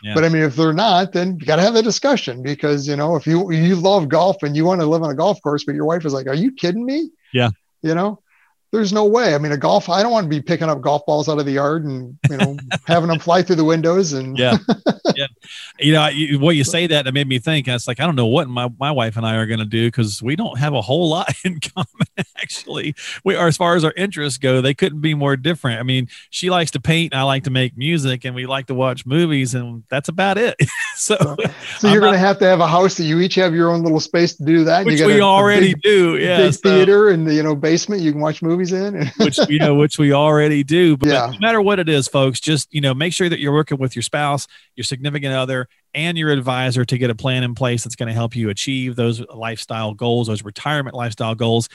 Yeah. 0.05 0.13
But 0.13 0.25
I 0.25 0.29
mean, 0.29 0.43
if 0.43 0.55
they're 0.55 0.75
not, 0.75 1.15
then 1.15 1.39
you 1.41 1.47
got 1.47 1.57
to 1.57 1.63
have 1.63 1.73
the 1.73 1.83
discussion 1.83 2.43
because, 2.43 2.87
you 2.87 2.95
know, 2.95 3.17
if 3.17 3.27
you, 3.27 3.51
you 3.51 3.75
love 3.75 4.11
golf 4.11 4.43
and 4.43 4.55
you 4.55 4.67
want 4.67 4.83
to 4.83 4.87
live 4.87 5.03
on 5.03 5.11
a 5.11 5.15
golf 5.15 5.41
course, 5.43 5.65
but 5.65 5.75
your 5.75 5.87
wife 5.87 6.05
is 6.05 6.13
like, 6.13 6.27
are 6.27 6.35
you 6.35 6.53
kidding 6.53 6.85
me? 6.85 7.11
Yeah. 7.33 7.49
You 7.81 7.95
know, 7.95 8.21
there's 8.75 8.93
no 8.93 9.05
way. 9.05 9.35
I 9.35 9.39
mean, 9.39 9.53
a 9.53 9.57
golf, 9.57 9.89
I 9.89 10.03
don't 10.03 10.11
want 10.11 10.25
to 10.25 10.29
be 10.29 10.43
picking 10.43 10.69
up 10.69 10.81
golf 10.81 11.07
balls 11.07 11.29
out 11.29 11.39
of 11.39 11.47
the 11.47 11.53
yard 11.53 11.85
and, 11.85 12.19
you 12.29 12.37
know, 12.37 12.57
having 12.87 13.09
them 13.09 13.21
fly 13.21 13.41
through 13.41 13.57
the 13.57 13.65
windows. 13.65 14.13
And 14.13 14.37
yeah, 14.37 14.57
yeah. 15.15 15.27
You 15.79 15.93
know, 15.93 16.09
you, 16.09 16.41
what 16.41 16.57
you 16.57 16.65
say 16.65 16.89
that, 16.89 17.07
it 17.07 17.15
made 17.15 17.29
me 17.29 17.39
think, 17.39 17.69
I 17.69 17.75
was 17.75 17.87
like, 17.87 18.01
I 18.01 18.07
don't 18.07 18.17
know 18.17 18.27
what 18.27 18.49
my, 18.49 18.69
my 18.81 18.91
wife 18.91 19.17
and 19.17 19.25
I 19.25 19.37
are 19.37 19.47
going 19.47 19.61
to 19.61 19.65
do 19.65 19.87
because 19.87 20.21
we 20.23 20.35
don't 20.35 20.59
have 20.59 20.75
a 20.75 20.83
whole 20.83 21.09
lot 21.09 21.33
in 21.45 21.61
common. 21.61 22.27
Actually, 22.37 22.97
we 23.25 23.37
are, 23.37 23.47
as 23.47 23.57
far 23.57 23.77
as 23.77 23.85
our 23.85 23.93
interests 23.97 24.39
go, 24.39 24.61
they 24.61 24.75
couldn't 24.75 25.01
be 25.01 25.15
more 25.15 25.37
different. 25.37 25.79
I 25.79 25.85
mean, 25.85 26.09
she 26.31 26.51
likes 26.51 26.73
to 26.73 26.81
paint. 26.81 27.15
I 27.15 27.23
like 27.23 27.45
to 27.45 27.51
make 27.51 27.77
music 27.77 28.25
and 28.25 28.35
we 28.35 28.47
like 28.47 28.67
to 28.67 28.75
watch 28.75 29.07
movies 29.07 29.55
and 29.55 29.85
that's 29.89 30.09
about 30.09 30.37
it. 30.37 30.57
so, 30.97 31.17
so 31.79 31.89
you're 31.89 32.01
going 32.01 32.13
to 32.13 32.19
have 32.19 32.39
to 32.41 32.45
have 32.45 32.59
a 32.59 32.67
house 32.67 32.97
that 32.97 33.05
you 33.05 33.21
each 33.21 33.37
have 33.37 33.55
your 33.55 33.71
own 33.71 33.83
little 33.83 34.01
space 34.01 34.35
to 34.37 34.45
do 34.45 34.65
that. 34.65 34.85
Which 34.85 34.99
you 34.99 35.07
we 35.07 35.21
a, 35.21 35.23
already 35.23 35.73
a 35.73 35.75
big, 35.75 35.83
do. 35.83 36.17
Yeah. 36.19 36.39
Big 36.39 36.55
so. 36.55 36.61
theater 36.63 37.11
and 37.11 37.27
the, 37.27 37.35
you 37.35 37.43
know, 37.43 37.55
basement, 37.55 38.03
you 38.03 38.11
can 38.11 38.21
watch 38.21 38.43
movies 38.43 38.64
in. 38.73 39.07
Which 39.19 39.39
you 39.49 39.59
know 39.59 39.75
which 39.75 39.99
we 39.99 40.13
already 40.13 40.63
do 40.65 40.97
but 40.97 41.09
yeah. 41.09 41.31
no 41.33 41.39
matter 41.41 41.61
what 41.61 41.79
it 41.79 41.89
is 41.89 42.09
folks 42.09 42.41
just 42.41 42.73
you 42.73 42.81
know 42.81 42.95
make 42.95 43.13
sure 43.13 43.29
that 43.29 43.41
you're 43.41 43.53
working 43.53 43.79
with 43.79 43.97
your 43.97 44.03
spouse 44.03 44.47
your 44.77 44.85
significant 44.85 45.35
other 45.35 45.69
and 45.95 46.19
your 46.19 46.31
advisor 46.31 46.85
to 46.85 46.99
get 46.99 47.11
a 47.11 47.15
plan 47.15 47.43
in 47.43 47.55
place 47.55 47.85
that's 47.85 47.97
going 47.97 48.09
to 48.09 48.13
help 48.13 48.35
you 48.35 48.51
achieve 48.51 48.97
those 48.97 49.21
lifestyle 49.29 49.95
goals 49.95 50.27
those 50.27 50.45
retirement 50.45 50.95
lifestyle 50.95 51.35
goals. 51.35 51.69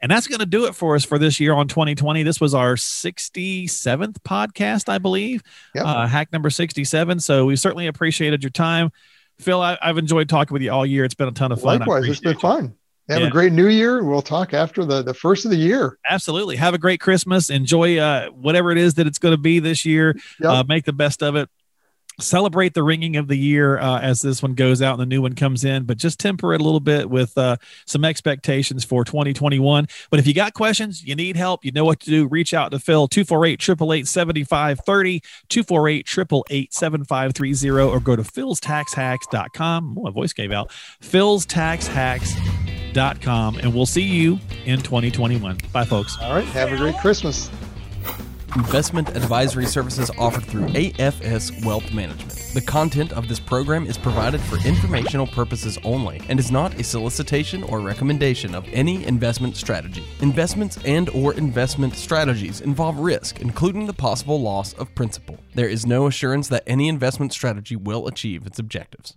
And 0.00 0.10
that's 0.10 0.26
going 0.26 0.40
to 0.40 0.46
do 0.46 0.66
it 0.66 0.74
for 0.74 0.94
us 0.94 1.04
for 1.04 1.18
this 1.18 1.40
year 1.40 1.54
on 1.54 1.68
2020 1.68 2.22
this 2.22 2.40
was 2.40 2.54
our 2.54 2.74
67th 2.74 4.16
podcast 4.18 4.88
i 4.88 4.98
believe. 4.98 5.42
Yep. 5.74 5.84
uh, 5.84 6.06
hack 6.06 6.32
number 6.32 6.50
67 6.50 7.20
so 7.20 7.46
we 7.46 7.56
certainly 7.56 7.86
appreciated 7.86 8.42
your 8.42 8.50
time. 8.50 8.90
Phil 9.38 9.60
I, 9.60 9.76
have 9.82 9.98
enjoyed 9.98 10.30
talking 10.30 10.54
with 10.54 10.62
you 10.62 10.72
all 10.72 10.86
year. 10.86 11.04
It's 11.04 11.14
been 11.14 11.28
a 11.28 11.32
ton 11.32 11.52
of 11.52 11.60
fun. 11.60 11.80
Likewise 11.80 12.08
it's 12.08 12.20
been 12.20 12.32
you. 12.32 12.38
fun 12.38 12.74
have 13.08 13.20
yeah. 13.20 13.26
a 13.26 13.30
great 13.30 13.52
new 13.52 13.68
year. 13.68 14.02
We'll 14.02 14.22
talk 14.22 14.52
after 14.52 14.84
the, 14.84 15.02
the 15.02 15.14
first 15.14 15.44
of 15.44 15.50
the 15.50 15.56
year. 15.56 15.98
Absolutely. 16.08 16.56
Have 16.56 16.74
a 16.74 16.78
great 16.78 17.00
Christmas. 17.00 17.50
Enjoy 17.50 17.98
uh, 17.98 18.30
whatever 18.30 18.72
it 18.72 18.78
is 18.78 18.94
that 18.94 19.06
it's 19.06 19.18
going 19.18 19.34
to 19.34 19.40
be 19.40 19.58
this 19.60 19.84
year. 19.84 20.16
Yep. 20.40 20.50
Uh, 20.50 20.64
make 20.66 20.84
the 20.84 20.92
best 20.92 21.22
of 21.22 21.36
it 21.36 21.48
celebrate 22.20 22.74
the 22.74 22.82
ringing 22.82 23.16
of 23.16 23.28
the 23.28 23.36
year 23.36 23.78
uh, 23.78 24.00
as 24.00 24.22
this 24.22 24.42
one 24.42 24.54
goes 24.54 24.80
out 24.80 24.92
and 24.92 25.00
the 25.00 25.06
new 25.06 25.20
one 25.20 25.34
comes 25.34 25.64
in, 25.64 25.84
but 25.84 25.98
just 25.98 26.18
temper 26.18 26.54
it 26.54 26.60
a 26.60 26.64
little 26.64 26.80
bit 26.80 27.10
with 27.10 27.36
uh, 27.36 27.56
some 27.84 28.04
expectations 28.04 28.84
for 28.84 29.04
2021. 29.04 29.86
But 30.10 30.20
if 30.20 30.26
you 30.26 30.34
got 30.34 30.54
questions, 30.54 31.04
you 31.04 31.14
need 31.14 31.36
help, 31.36 31.64
you 31.64 31.72
know 31.72 31.84
what 31.84 32.00
to 32.00 32.10
do, 32.10 32.26
reach 32.26 32.54
out 32.54 32.70
to 32.72 32.78
Phil 32.78 33.08
248 33.08 33.60
888 33.60 34.08
7530, 34.08 35.20
248 35.48 36.06
888 36.08 36.74
7530, 36.74 37.80
or 37.80 38.00
go 38.00 38.16
to 38.16 38.22
philstaxhacks.com. 38.22 39.98
Oh, 39.98 40.02
my 40.02 40.10
voice 40.10 40.32
gave 40.32 40.52
out. 40.52 40.70
philstaxhacks.com, 42.96 43.58
and 43.58 43.74
we'll 43.74 43.86
see 43.86 44.02
you 44.02 44.38
in 44.64 44.80
2021. 44.80 45.58
Bye, 45.72 45.84
folks. 45.84 46.16
All 46.20 46.34
right. 46.34 46.44
Have 46.44 46.72
a 46.72 46.76
great 46.76 46.96
Christmas 46.98 47.50
investment 48.54 49.14
advisory 49.14 49.66
services 49.66 50.10
offered 50.16 50.44
through 50.44 50.66
AFS 50.68 51.62
Wealth 51.62 51.92
Management. 51.92 52.32
The 52.54 52.62
content 52.62 53.12
of 53.12 53.28
this 53.28 53.38
program 53.38 53.86
is 53.86 53.98
provided 53.98 54.40
for 54.40 54.56
informational 54.66 55.26
purposes 55.26 55.78
only 55.84 56.22
and 56.30 56.38
is 56.38 56.50
not 56.50 56.72
a 56.80 56.82
solicitation 56.82 57.62
or 57.64 57.80
recommendation 57.80 58.54
of 58.54 58.66
any 58.72 59.04
investment 59.04 59.56
strategy. 59.56 60.06
Investments 60.20 60.78
and 60.86 61.10
or 61.10 61.34
investment 61.34 61.96
strategies 61.96 62.62
involve 62.62 62.98
risk, 62.98 63.40
including 63.40 63.84
the 63.84 63.92
possible 63.92 64.40
loss 64.40 64.72
of 64.74 64.94
principal. 64.94 65.38
There 65.54 65.68
is 65.68 65.84
no 65.84 66.06
assurance 66.06 66.48
that 66.48 66.62
any 66.66 66.88
investment 66.88 67.34
strategy 67.34 67.76
will 67.76 68.06
achieve 68.06 68.46
its 68.46 68.58
objectives. 68.58 69.16